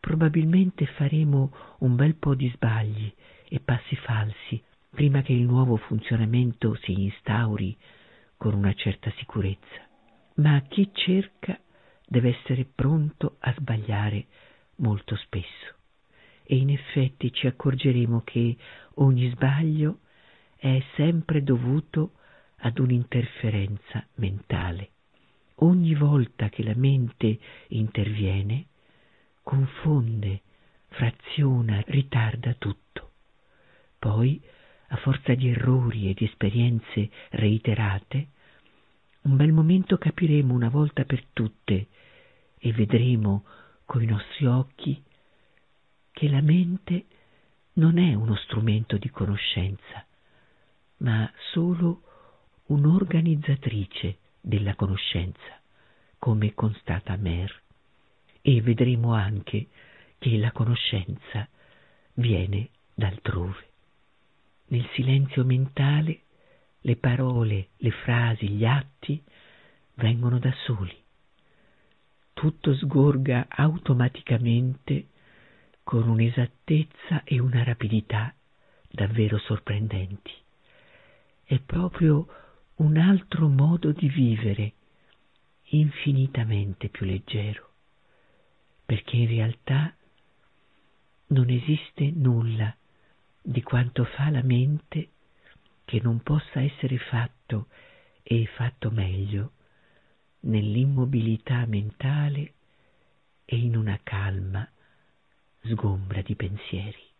[0.00, 3.12] Probabilmente faremo un bel po' di sbagli
[3.48, 4.62] e passi falsi
[4.94, 7.76] prima che il nuovo funzionamento si instauri
[8.36, 9.88] con una certa sicurezza,
[10.36, 11.58] ma chi cerca
[12.06, 14.26] deve essere pronto a sbagliare
[14.76, 15.74] molto spesso.
[16.44, 18.56] E in effetti ci accorgeremo che
[18.96, 20.00] ogni sbaglio
[20.56, 22.12] è sempre dovuto
[22.56, 24.90] ad un'interferenza mentale.
[25.56, 27.38] Ogni volta che la mente
[27.68, 28.66] interviene,
[29.42, 30.42] confonde,
[30.88, 33.10] fraziona, ritarda tutto.
[33.98, 34.40] Poi,
[34.92, 38.28] a forza di errori e di esperienze reiterate,
[39.22, 41.86] un bel momento capiremo una volta per tutte
[42.58, 43.44] e vedremo
[43.86, 45.02] coi nostri occhi
[46.10, 47.06] che la mente
[47.74, 50.04] non è uno strumento di conoscenza,
[50.98, 52.02] ma solo
[52.66, 55.58] un'organizzatrice della conoscenza,
[56.18, 57.60] come constata Mer.
[58.42, 59.68] E vedremo anche
[60.18, 61.48] che la conoscenza
[62.14, 63.71] viene d'altrove.
[64.72, 66.22] Nel silenzio mentale
[66.80, 69.22] le parole, le frasi, gli atti
[69.96, 70.96] vengono da soli.
[72.32, 75.08] Tutto sgorga automaticamente
[75.82, 78.34] con un'esattezza e una rapidità
[78.90, 80.32] davvero sorprendenti.
[81.44, 82.26] È proprio
[82.76, 84.72] un altro modo di vivere,
[85.64, 87.72] infinitamente più leggero,
[88.86, 89.94] perché in realtà
[91.26, 92.74] non esiste nulla
[93.42, 95.10] di quanto fa la mente
[95.84, 97.66] che non possa essere fatto
[98.22, 99.52] e fatto meglio
[100.40, 102.54] nell'immobilità mentale
[103.44, 104.66] e in una calma
[105.62, 107.10] sgombra di pensieri.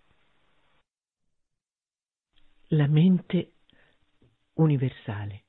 [2.68, 3.52] La mente
[4.54, 5.42] universale.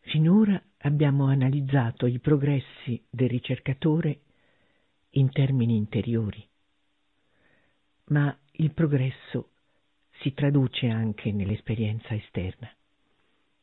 [0.00, 4.20] Finora abbiamo analizzato i progressi del ricercatore
[5.10, 6.46] in termini interiori,
[8.06, 9.50] ma il progresso
[10.20, 12.68] si traduce anche nell'esperienza esterna.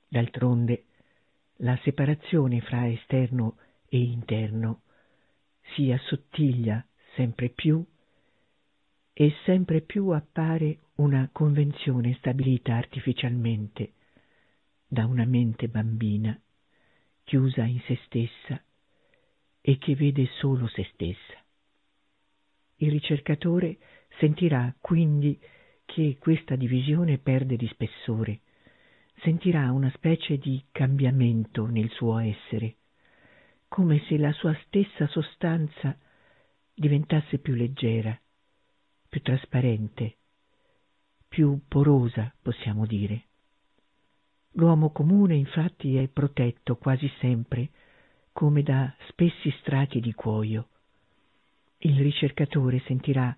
[0.08, 0.86] D'altronde,
[1.58, 3.58] la separazione fra esterno
[3.90, 4.84] e interno
[5.74, 6.86] si assottiglia
[7.16, 7.84] sempre più
[9.12, 13.94] e sempre più appare una convenzione stabilita artificialmente
[14.88, 16.40] da una mente bambina
[17.24, 18.64] chiusa in se stessa
[19.60, 21.44] e che vede solo se stessa.
[22.78, 23.78] Il ricercatore
[24.18, 25.40] sentirà quindi
[25.86, 28.42] che questa divisione perde di spessore,
[29.22, 32.76] sentirà una specie di cambiamento nel suo essere,
[33.68, 35.98] come se la sua stessa sostanza
[36.74, 38.20] diventasse più leggera,
[39.08, 40.18] più trasparente,
[41.28, 43.24] più porosa, possiamo dire.
[44.58, 47.70] L'uomo comune infatti è protetto quasi sempre
[48.32, 50.70] come da spessi strati di cuoio.
[51.80, 53.36] Il ricercatore sentirà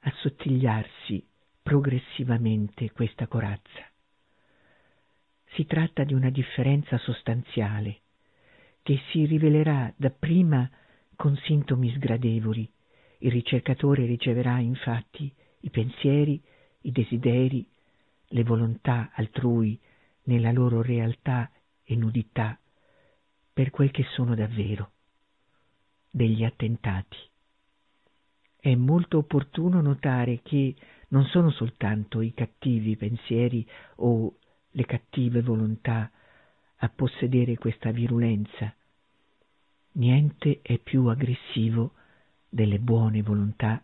[0.00, 1.26] assottigliarsi
[1.62, 3.88] progressivamente questa corazza.
[5.54, 8.00] Si tratta di una differenza sostanziale
[8.82, 10.68] che si rivelerà dapprima
[11.16, 12.70] con sintomi sgradevoli.
[13.18, 16.42] Il ricercatore riceverà infatti i pensieri,
[16.82, 17.68] i desideri,
[18.28, 19.78] le volontà altrui
[20.24, 21.50] nella loro realtà
[21.84, 22.58] e nudità
[23.52, 24.92] per quel che sono davvero,
[26.08, 27.29] degli attentati.
[28.60, 30.74] È molto opportuno notare che
[31.08, 34.34] non sono soltanto i cattivi pensieri o
[34.72, 36.10] le cattive volontà
[36.76, 38.74] a possedere questa virulenza.
[39.92, 41.92] Niente è più aggressivo
[42.50, 43.82] delle buone volontà,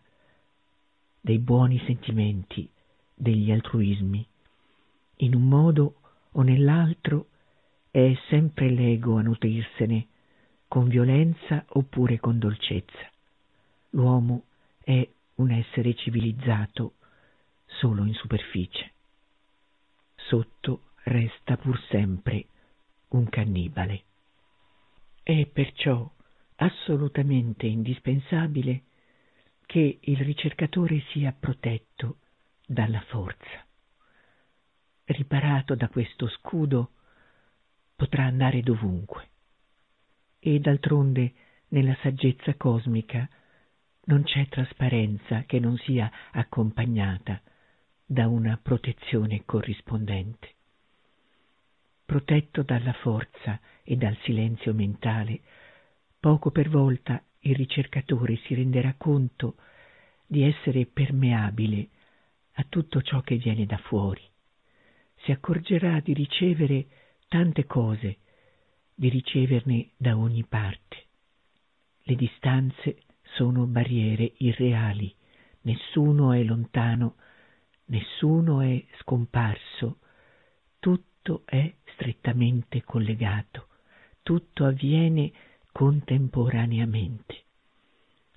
[1.19, 2.69] dei buoni sentimenti,
[3.15, 4.25] degli altruismi.
[5.17, 6.01] In un modo
[6.33, 7.29] o nell'altro
[7.89, 10.07] è sempre l'ego a nutrirsene,
[10.67, 13.09] con violenza oppure con dolcezza.
[13.91, 14.43] L'uomo
[14.87, 16.93] è un essere civilizzato
[17.65, 18.93] solo in superficie.
[20.15, 22.45] Sotto resta pur sempre
[23.09, 24.03] un cannibale.
[25.23, 26.09] È perciò
[26.55, 28.83] assolutamente indispensabile
[29.65, 32.19] che il ricercatore sia protetto
[32.65, 33.65] dalla forza.
[35.03, 36.91] Riparato da questo scudo,
[37.93, 39.27] potrà andare dovunque.
[40.39, 41.33] E d'altronde
[41.67, 43.29] nella saggezza cosmica
[44.07, 47.41] non c'è trasparenza che non sia accompagnata
[48.05, 50.55] da una protezione corrispondente.
[52.05, 55.41] Protetto dalla forza e dal silenzio mentale,
[56.19, 59.55] poco per volta il ricercatore si renderà conto
[60.25, 61.87] di essere permeabile
[62.53, 64.21] a tutto ciò che viene da fuori.
[65.17, 66.85] Si accorgerà di ricevere
[67.27, 68.19] tante cose,
[68.95, 71.03] di riceverne da ogni parte.
[72.03, 73.01] Le distanze
[73.33, 75.13] sono barriere irreali,
[75.61, 77.15] nessuno è lontano,
[77.85, 79.99] nessuno è scomparso,
[80.79, 83.67] tutto è strettamente collegato,
[84.23, 85.31] tutto avviene
[85.71, 87.43] contemporaneamente.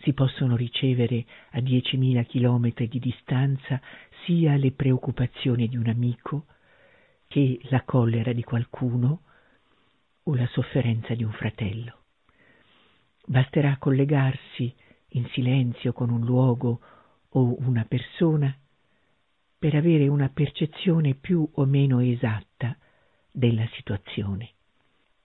[0.03, 3.81] Si possono ricevere a diecimila chilometri di distanza
[4.25, 6.47] sia le preoccupazioni di un amico
[7.29, 9.23] che la collera di qualcuno
[10.23, 12.00] o la sofferenza di un fratello.
[13.31, 14.75] Basterà collegarsi
[15.11, 16.81] in silenzio con un luogo
[17.29, 18.53] o una persona
[19.57, 22.77] per avere una percezione più o meno esatta
[23.31, 24.55] della situazione.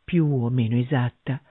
[0.03, 1.41] più o meno esatta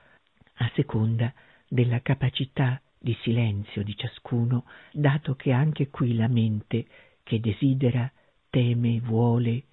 [0.58, 1.34] a seconda
[1.68, 6.86] della capacità di silenzio di ciascuno, dato che anche qui la mente
[7.24, 8.10] che desidera,
[8.48, 9.64] teme, vuole,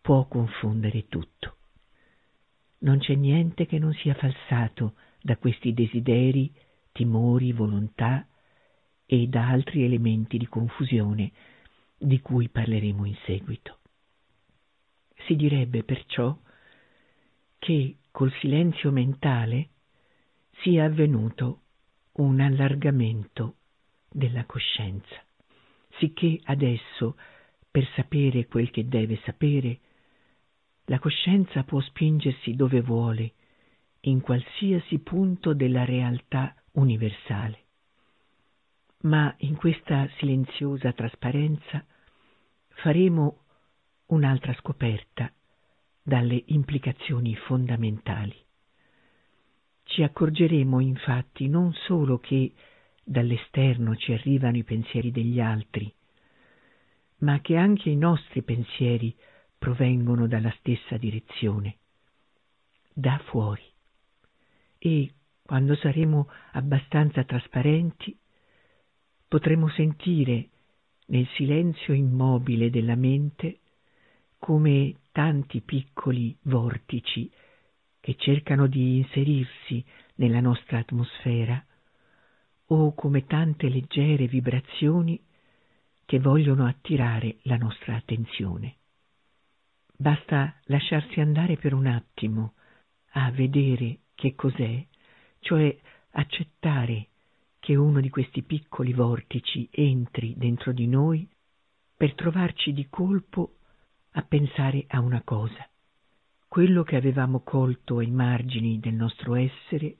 [0.00, 1.56] può confondere tutto.
[2.78, 6.52] Non c'è niente che non sia falsato da questi desideri,
[6.92, 8.26] timori, volontà
[9.06, 11.32] e da altri elementi di confusione
[11.98, 13.78] di cui parleremo in seguito.
[15.26, 16.36] Si direbbe perciò
[17.58, 19.68] che col silenzio mentale
[20.62, 21.62] sia avvenuto
[22.12, 23.56] un allargamento
[24.10, 25.22] della coscienza,
[25.98, 27.16] sicché adesso,
[27.70, 29.78] per sapere quel che deve sapere,
[30.86, 33.34] la coscienza può spingersi dove vuole,
[34.02, 37.58] in qualsiasi punto della realtà universale.
[39.02, 41.84] Ma in questa silenziosa trasparenza
[42.68, 43.44] faremo
[44.06, 45.32] un'altra scoperta
[46.02, 48.34] dalle implicazioni fondamentali.
[49.84, 52.52] Ci accorgeremo infatti non solo che
[53.02, 55.92] dall'esterno ci arrivano i pensieri degli altri,
[57.18, 59.14] ma che anche i nostri pensieri
[59.58, 61.78] provengono dalla stessa direzione,
[62.92, 63.69] da fuori.
[64.82, 65.12] E
[65.42, 68.18] quando saremo abbastanza trasparenti,
[69.28, 70.48] potremo sentire
[71.08, 73.58] nel silenzio immobile della mente
[74.38, 77.30] come tanti piccoli vortici
[78.00, 81.62] che cercano di inserirsi nella nostra atmosfera
[82.68, 85.22] o come tante leggere vibrazioni
[86.06, 88.76] che vogliono attirare la nostra attenzione.
[89.94, 92.54] Basta lasciarsi andare per un attimo
[93.10, 94.86] a vedere che cos'è,
[95.38, 95.74] cioè
[96.10, 97.08] accettare
[97.58, 101.26] che uno di questi piccoli vortici entri dentro di noi
[101.96, 103.54] per trovarci di colpo
[104.12, 105.66] a pensare a una cosa.
[106.46, 109.96] Quello che avevamo colto ai margini del nostro essere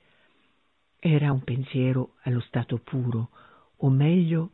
[0.99, 3.31] era un pensiero allo stato puro,
[3.77, 4.51] o meglio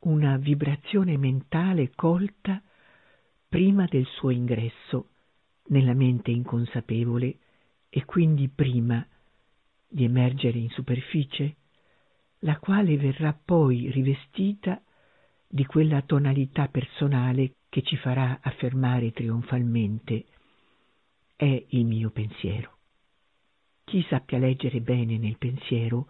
[0.00, 2.62] una vibrazione mentale colta
[3.46, 5.08] prima del suo ingresso
[5.66, 7.36] nella mente inconsapevole
[7.90, 9.04] e quindi prima
[9.86, 11.56] di emergere in superficie,
[12.40, 14.80] la quale verrà poi rivestita
[15.46, 20.24] di quella tonalità personale che ci farà affermare trionfalmente
[21.34, 22.76] è il mio pensiero.
[23.84, 26.06] Chi sappia leggere bene nel pensiero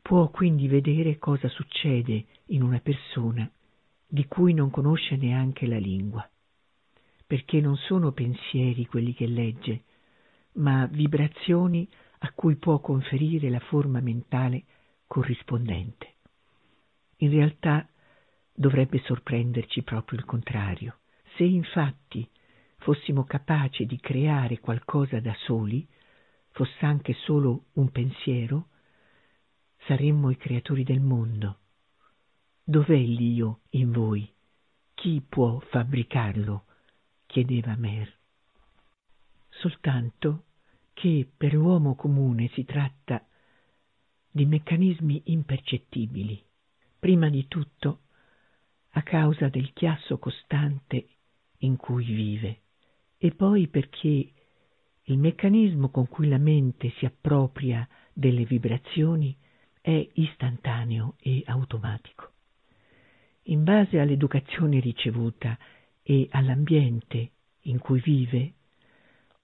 [0.00, 3.50] può quindi vedere cosa succede in una persona
[4.06, 6.26] di cui non conosce neanche la lingua,
[7.26, 9.82] perché non sono pensieri quelli che legge,
[10.58, 11.88] ma vibrazioni
[12.18, 14.64] a cui può conferire la forma mentale
[15.06, 16.14] corrispondente.
[17.18, 17.88] In realtà
[18.52, 20.98] dovrebbe sorprenderci proprio il contrario.
[21.36, 22.28] Se infatti
[22.78, 25.86] fossimo capaci di creare qualcosa da soli,
[26.50, 28.68] fosse anche solo un pensiero,
[29.86, 31.58] saremmo i creatori del mondo.
[32.62, 34.30] Dov'è l'io in voi?
[34.94, 36.64] Chi può fabbricarlo?
[37.26, 38.12] chiedeva Mer.
[39.48, 40.44] Soltanto
[40.98, 43.24] che per l'uomo comune si tratta
[44.32, 46.42] di meccanismi impercettibili,
[46.98, 48.00] prima di tutto
[48.90, 51.06] a causa del chiasso costante
[51.58, 52.62] in cui vive,
[53.16, 54.32] e poi perché
[55.04, 59.36] il meccanismo con cui la mente si appropria delle vibrazioni
[59.80, 62.32] è istantaneo e automatico.
[63.44, 65.56] In base all'educazione ricevuta
[66.02, 67.30] e all'ambiente
[67.62, 68.54] in cui vive,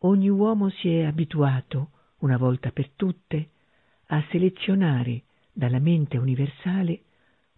[0.05, 3.51] ogni uomo si è abituato, una volta per tutte,
[4.09, 7.03] a selezionare dalla mente universale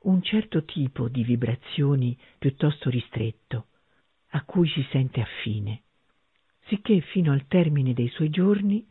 [0.02, 3.66] un certo tipo di vibrazioni piuttosto ristretto,
[4.30, 5.82] a cui si sente affine,
[6.66, 8.86] sicché fino al termine dei suoi giorni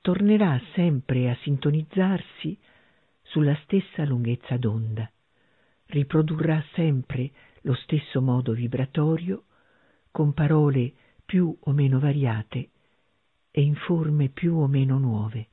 [0.00, 2.56] tornerà sempre a sintonizzarsi
[3.22, 5.10] sulla stessa lunghezza d'onda,
[5.86, 7.32] riprodurrà sempre
[7.62, 9.44] lo stesso modo vibratorio,
[10.12, 10.92] con parole
[11.24, 12.70] più o meno variate
[13.56, 15.46] e in forme più o meno nuove.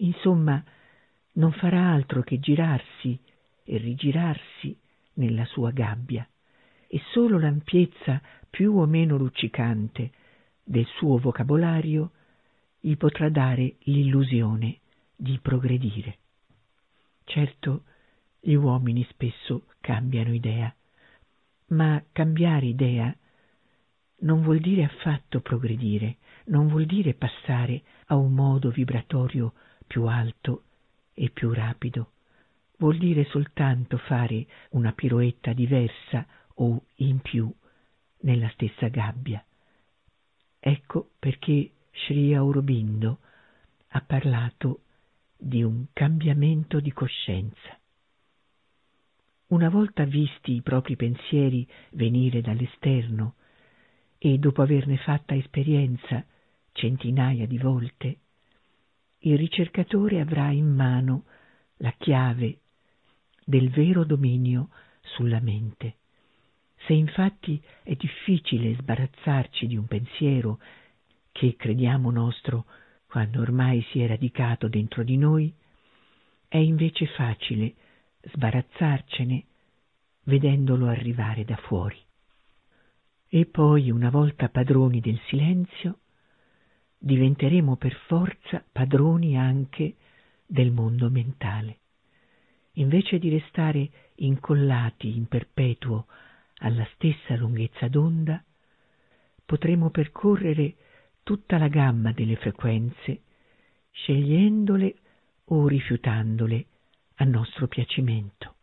[0.00, 0.62] Insomma,
[1.32, 3.18] non farà altro che girarsi
[3.64, 4.78] e rigirarsi
[5.14, 6.28] nella sua gabbia,
[6.86, 8.20] e solo l'ampiezza
[8.50, 10.10] più o meno luccicante
[10.62, 12.10] del suo vocabolario
[12.78, 14.80] gli potrà dare l'illusione
[15.16, 16.18] di progredire.
[17.24, 17.84] Certo,
[18.40, 20.70] gli uomini spesso cambiano idea,
[21.68, 23.16] ma cambiare idea
[24.18, 29.54] non vuol dire affatto progredire, non vuol dire passare a un modo vibratorio
[29.86, 30.64] più alto
[31.14, 32.10] e più rapido
[32.78, 36.26] vuol dire soltanto fare una piroetta diversa
[36.56, 37.52] o in più
[38.20, 39.44] nella stessa gabbia.
[40.58, 43.18] Ecco perché Sri Aurobindo
[43.88, 44.80] ha parlato
[45.36, 47.78] di un cambiamento di coscienza.
[49.48, 53.34] Una volta visti i propri pensieri venire dall'esterno
[54.18, 56.24] e dopo averne fatta esperienza
[56.74, 58.18] centinaia di volte,
[59.20, 61.24] il ricercatore avrà in mano
[61.78, 62.58] la chiave
[63.44, 64.68] del vero dominio
[65.00, 65.96] sulla mente.
[66.86, 70.58] Se infatti è difficile sbarazzarci di un pensiero
[71.32, 72.66] che crediamo nostro
[73.06, 75.52] quando ormai si è radicato dentro di noi,
[76.48, 77.74] è invece facile
[78.22, 79.44] sbarazzarcene
[80.24, 81.98] vedendolo arrivare da fuori.
[83.28, 85.98] E poi, una volta padroni del silenzio,
[87.04, 89.96] diventeremo per forza padroni anche
[90.46, 91.78] del mondo mentale.
[92.76, 96.06] Invece di restare incollati in perpetuo
[96.60, 98.42] alla stessa lunghezza d'onda,
[99.44, 100.76] potremo percorrere
[101.22, 103.20] tutta la gamma delle frequenze,
[103.90, 104.94] scegliendole
[105.44, 106.66] o rifiutandole
[107.16, 108.54] a nostro piacimento.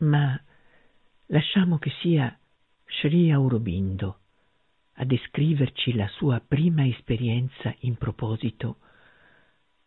[0.00, 0.38] Ma
[1.28, 2.38] lasciamo che sia
[2.84, 4.18] Sri Aurobindo
[5.00, 8.78] a descriverci la sua prima esperienza in proposito,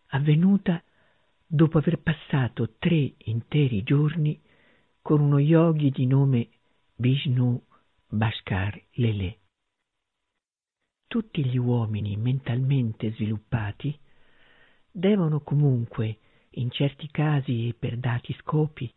[0.07, 0.82] avvenuta
[1.45, 4.41] dopo aver passato tre interi giorni
[5.01, 6.47] con uno yogi di nome
[6.95, 7.62] Vishnu
[8.07, 9.39] Bhaskar Lele.
[11.07, 13.97] Tutti gli uomini mentalmente sviluppati
[14.89, 16.20] devono comunque,
[16.51, 18.89] in certi casi e per dati scopi,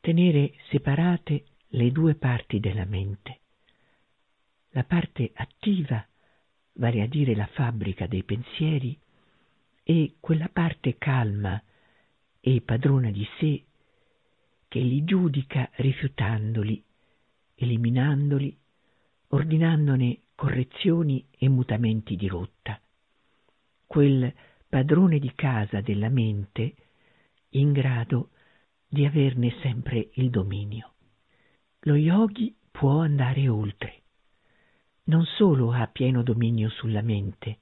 [0.00, 3.40] tenere separate le due parti della mente
[4.70, 6.04] la parte attiva,
[6.74, 8.98] vale a dire la fabbrica dei pensieri,
[9.82, 11.60] e quella parte calma
[12.40, 13.64] e padrona di sé
[14.68, 16.84] che li giudica rifiutandoli,
[17.54, 18.56] eliminandoli,
[19.28, 22.78] ordinandone correzioni e mutamenti di rotta.
[23.86, 24.32] Quel
[24.68, 26.74] padrone di casa della mente
[27.50, 28.30] in grado
[28.86, 30.92] di averne sempre il dominio.
[31.80, 34.02] Lo yogi può andare oltre
[35.08, 37.58] non solo ha pieno dominio sulla mente,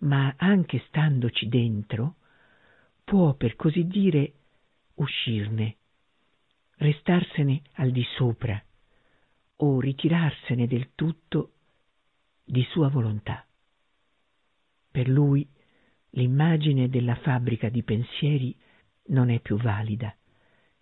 [0.00, 2.16] ma anche standoci dentro,
[3.04, 4.32] può per così dire
[4.94, 5.76] uscirne,
[6.76, 8.62] restarsene al di sopra
[9.56, 11.52] o ritirarsene del tutto
[12.44, 13.46] di sua volontà.
[14.90, 15.46] Per lui
[16.10, 18.56] l'immagine della fabbrica di pensieri
[19.08, 20.14] non è più valida,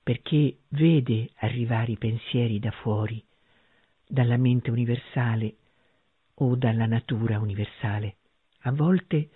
[0.03, 3.25] perché vede arrivare i pensieri da fuori,
[4.07, 5.57] dalla mente universale
[6.35, 8.17] o dalla natura universale,
[8.61, 9.31] a volte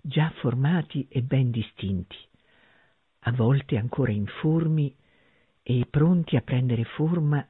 [0.00, 2.16] già formati e ben distinti,
[3.20, 4.94] a volte ancora informi
[5.62, 7.46] e pronti a prendere forma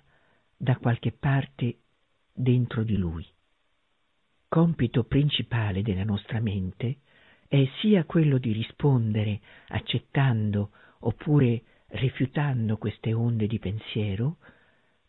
[0.57, 1.79] da qualche parte
[2.33, 3.27] dentro di lui.
[4.49, 6.99] Compito principale della nostra mente
[7.47, 14.37] è sia quello di rispondere accettando oppure rifiutando queste onde di pensiero,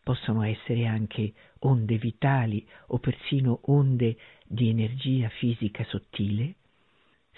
[0.02, 6.56] possono essere anche onde vitali o persino onde di energia fisica sottile,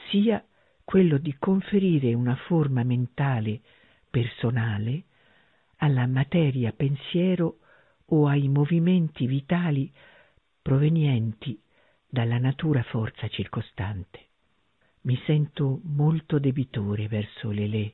[0.08, 0.44] sia
[0.84, 3.60] quello di conferire una forma mentale
[4.10, 5.04] personale
[5.76, 7.58] alla materia pensiero
[8.06, 9.90] o ai movimenti vitali
[10.60, 11.60] provenienti
[12.08, 14.20] dalla natura forza circostante.
[15.02, 17.92] Mi sento molto debitore verso Lelè,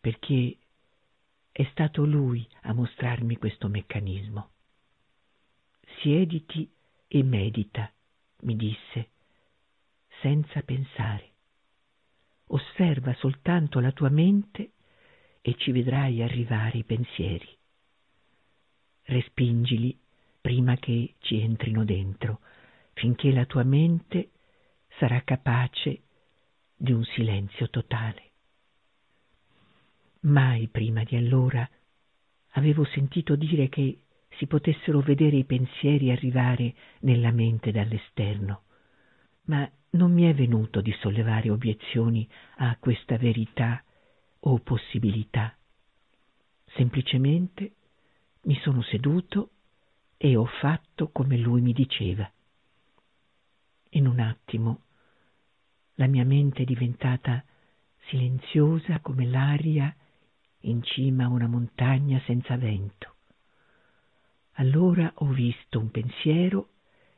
[0.00, 0.56] perché
[1.56, 4.50] è stato lui a mostrarmi questo meccanismo.
[6.00, 6.68] Siediti
[7.06, 7.92] e medita,
[8.40, 9.10] mi disse,
[10.20, 11.30] senza pensare.
[12.46, 14.72] Osserva soltanto la tua mente
[15.40, 17.56] e ci vedrai arrivare i pensieri.
[19.02, 19.96] Respingili
[20.40, 22.40] prima che ci entrino dentro,
[22.94, 24.32] finché la tua mente
[24.98, 26.02] sarà capace
[26.74, 28.32] di un silenzio totale.
[30.24, 31.68] Mai prima di allora
[32.52, 34.04] avevo sentito dire che
[34.36, 38.62] si potessero vedere i pensieri arrivare nella mente dall'esterno,
[39.44, 43.84] ma non mi è venuto di sollevare obiezioni a questa verità
[44.40, 45.54] o possibilità.
[46.74, 47.74] Semplicemente
[48.44, 49.50] mi sono seduto
[50.16, 52.28] e ho fatto come lui mi diceva.
[53.90, 54.84] In un attimo
[55.96, 57.44] la mia mente è diventata
[58.06, 59.94] silenziosa come l'aria
[60.64, 63.14] in cima a una montagna senza vento.
[64.52, 66.68] Allora ho visto un pensiero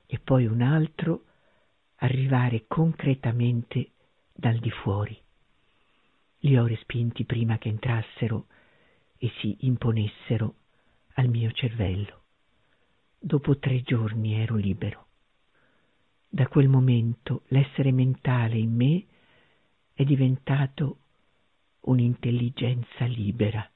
[0.07, 1.25] e poi un altro
[1.97, 3.91] arrivare concretamente
[4.33, 5.19] dal di fuori.
[6.41, 8.47] Li ho respinti prima che entrassero
[9.19, 10.55] e si imponessero
[11.15, 12.23] al mio cervello.
[13.19, 15.07] Dopo tre giorni ero libero.
[16.29, 19.05] Da quel momento l'essere mentale in me
[19.95, 20.99] è diventato
[21.87, 23.69] un'intelligenza libera,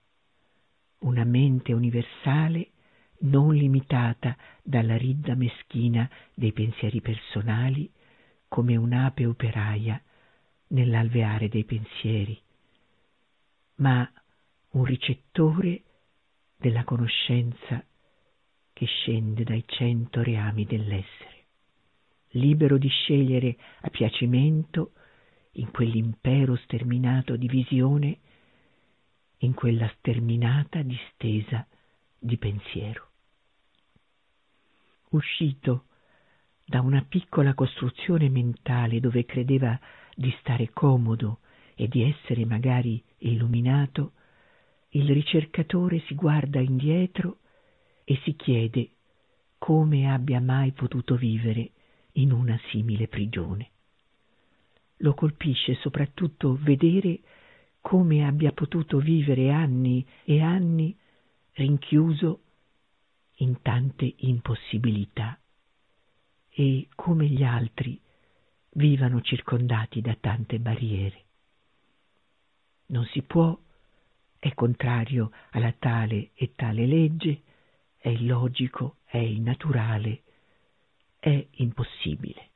[1.01, 2.71] una mente universale
[3.21, 7.91] non limitata dalla ridda meschina dei pensieri personali
[8.49, 10.01] come un'ape operaia
[10.69, 12.41] nell'alveare dei pensieri,
[13.77, 14.11] ma
[14.71, 15.83] un ricettore
[16.57, 17.85] della conoscenza
[18.73, 21.45] che scende dai cento reami dell'essere,
[22.31, 24.93] libero di scegliere a piacimento
[25.53, 28.19] in quell'impero sterminato di visione,
[29.39, 31.67] in quella sterminata distesa
[32.19, 33.09] di pensiero.
[35.11, 35.87] Uscito
[36.65, 39.79] da una piccola costruzione mentale dove credeva
[40.15, 41.41] di stare comodo
[41.75, 44.13] e di essere magari illuminato,
[44.91, 47.39] il ricercatore si guarda indietro
[48.05, 48.91] e si chiede
[49.59, 51.71] come abbia mai potuto vivere
[52.13, 53.71] in una simile prigione.
[55.03, 57.21] Lo colpisce soprattutto vedere
[57.81, 60.97] come abbia potuto vivere anni e anni
[61.53, 62.41] rinchiuso
[63.37, 65.39] in tante impossibilità
[66.51, 67.99] e come gli altri
[68.73, 71.25] vivano circondati da tante barriere.
[72.87, 73.59] Non si può,
[74.39, 77.43] è contrario alla tale e tale legge,
[77.97, 80.23] è illogico, è innaturale,
[81.19, 82.50] è impossibile.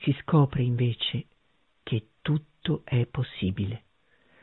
[0.00, 1.26] Si scopre invece
[1.82, 3.84] che tutto è possibile.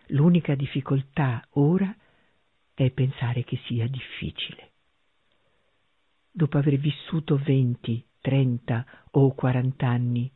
[0.07, 1.95] L'unica difficoltà ora
[2.73, 4.71] è pensare che sia difficile.
[6.29, 10.29] Dopo aver vissuto venti, trenta o quarant'anni,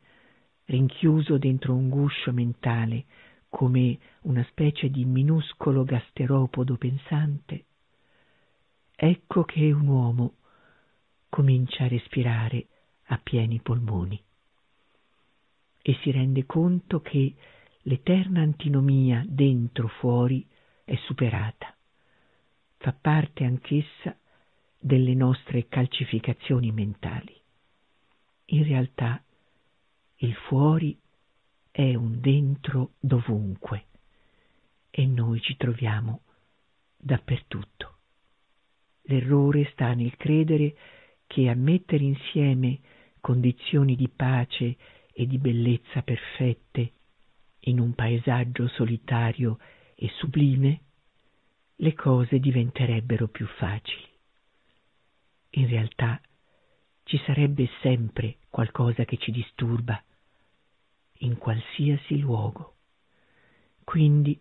[0.66, 3.06] rinchiuso dentro un guscio mentale
[3.50, 7.66] come una specie di minuscolo gasteropodo pensante,
[8.96, 10.36] ecco che un uomo
[11.28, 12.68] comincia a respirare
[13.08, 14.24] a pieni polmoni
[15.82, 17.34] e si rende conto che
[17.84, 20.46] l'eterna antinomia dentro fuori
[20.84, 21.76] è superata.
[22.78, 24.18] Fa parte anch'essa
[24.80, 27.36] delle nostre calcificazioni mentali.
[28.52, 29.22] In realtà
[30.18, 30.98] il fuori
[31.72, 33.86] è un dentro dovunque
[34.90, 36.22] e noi ci troviamo
[36.98, 37.96] dappertutto.
[39.04, 40.76] L'errore sta nel credere
[41.28, 42.80] che a mettere insieme
[43.22, 44.76] condizioni di pace
[45.20, 46.94] e di bellezza perfette
[47.64, 49.60] in un paesaggio solitario
[49.94, 50.80] e sublime,
[51.76, 54.08] le cose diventerebbero più facili.
[55.52, 56.22] In realtà
[57.04, 60.02] ci sarebbe sempre qualcosa che ci disturba,
[61.18, 62.76] in qualsiasi luogo.
[63.84, 64.40] Quindi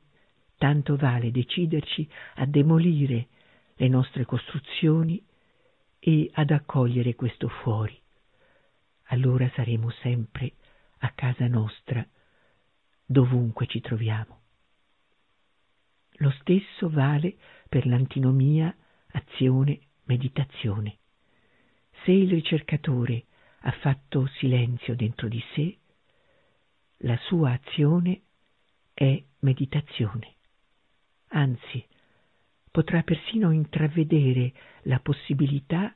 [0.59, 3.26] tanto vale deciderci a demolire
[3.74, 5.20] le nostre costruzioni
[5.99, 8.01] e ad accogliere questo fuori.
[9.07, 10.53] Allora saremo sempre
[10.99, 12.07] a casa nostra,
[13.05, 14.40] dovunque ci troviamo.
[16.20, 17.36] Lo stesso vale
[17.68, 18.74] per l'antinomia
[19.12, 20.99] azione-meditazione.
[22.05, 23.24] Se il ricercatore
[23.61, 25.78] ha fatto silenzio dentro di sé,
[27.03, 28.22] la sua azione
[28.92, 30.34] è meditazione.
[31.28, 31.84] Anzi,
[32.70, 35.94] potrà persino intravedere la possibilità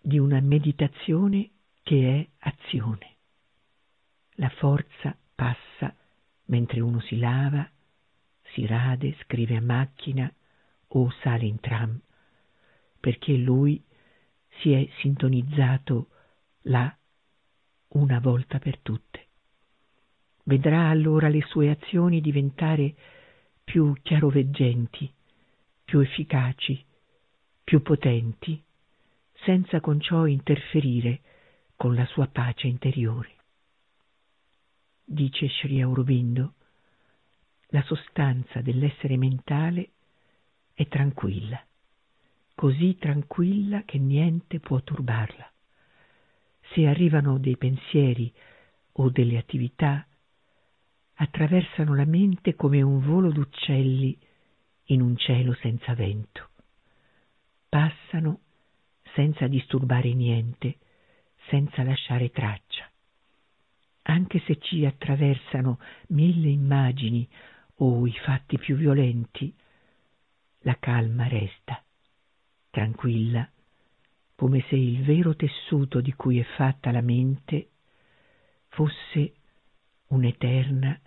[0.00, 1.50] di una meditazione
[1.82, 3.17] che è azione.
[4.40, 5.92] La forza passa
[6.44, 7.68] mentre uno si lava,
[8.52, 10.32] si rade, scrive a macchina
[10.88, 12.00] o sale in tram,
[13.00, 13.82] perché lui
[14.60, 16.08] si è sintonizzato
[16.62, 16.96] là
[17.88, 19.26] una volta per tutte.
[20.44, 22.94] Vedrà allora le sue azioni diventare
[23.64, 25.12] più chiaroveggenti,
[25.84, 26.84] più efficaci,
[27.64, 28.62] più potenti,
[29.42, 31.20] senza con ciò interferire
[31.74, 33.37] con la sua pace interiore.
[35.10, 36.52] Dice Sri Aurobindo,
[37.68, 39.92] la sostanza dell'essere mentale
[40.74, 41.64] è tranquilla,
[42.54, 45.50] così tranquilla che niente può turbarla.
[46.74, 48.30] Se arrivano dei pensieri
[48.92, 50.06] o delle attività,
[51.14, 54.14] attraversano la mente come un volo d'uccelli
[54.88, 56.50] in un cielo senza vento.
[57.66, 58.40] Passano
[59.14, 60.76] senza disturbare niente,
[61.48, 62.87] senza lasciare traccia.
[64.10, 65.78] Anche se ci attraversano
[66.08, 67.28] mille immagini
[67.76, 69.54] o i fatti più violenti,
[70.60, 71.82] la calma resta,
[72.70, 73.46] tranquilla,
[74.34, 77.68] come se il vero tessuto di cui è fatta la mente
[78.68, 79.34] fosse
[80.06, 80.98] un'eterna,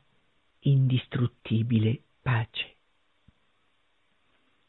[0.59, 2.75] indistruttibile pace.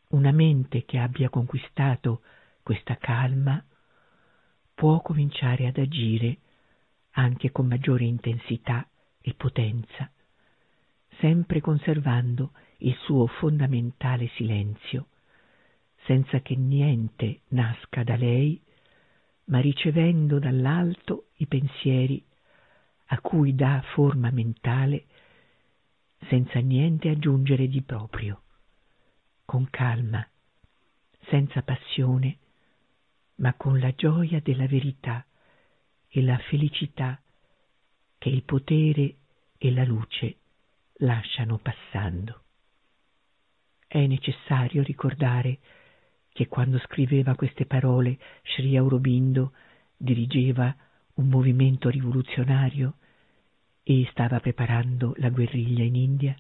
[0.09, 2.23] Una mente che abbia conquistato
[2.63, 3.63] questa calma
[4.73, 6.39] può cominciare ad agire
[7.13, 8.89] anche con maggiore intensità
[9.21, 10.11] e potenza,
[11.19, 15.09] sempre conservando il suo fondamentale silenzio,
[16.05, 18.61] senza che niente nasca da lei,
[19.45, 22.25] ma ricevendo dall'alto i pensieri
[23.07, 25.05] a cui dà forma mentale,
[26.29, 28.43] senza niente aggiungere di proprio,
[29.45, 30.27] con calma,
[31.29, 32.39] senza passione,
[33.37, 35.25] ma con la gioia della verità
[36.15, 37.19] e la felicità
[38.19, 39.17] che il potere
[39.57, 40.37] e la luce
[40.99, 42.43] lasciano passando.
[43.87, 45.59] È necessario ricordare
[46.33, 49.53] che quando scriveva queste parole Sri Aurobindo
[49.97, 50.75] dirigeva
[51.15, 52.97] un movimento rivoluzionario
[53.83, 56.37] e stava preparando la guerriglia in India?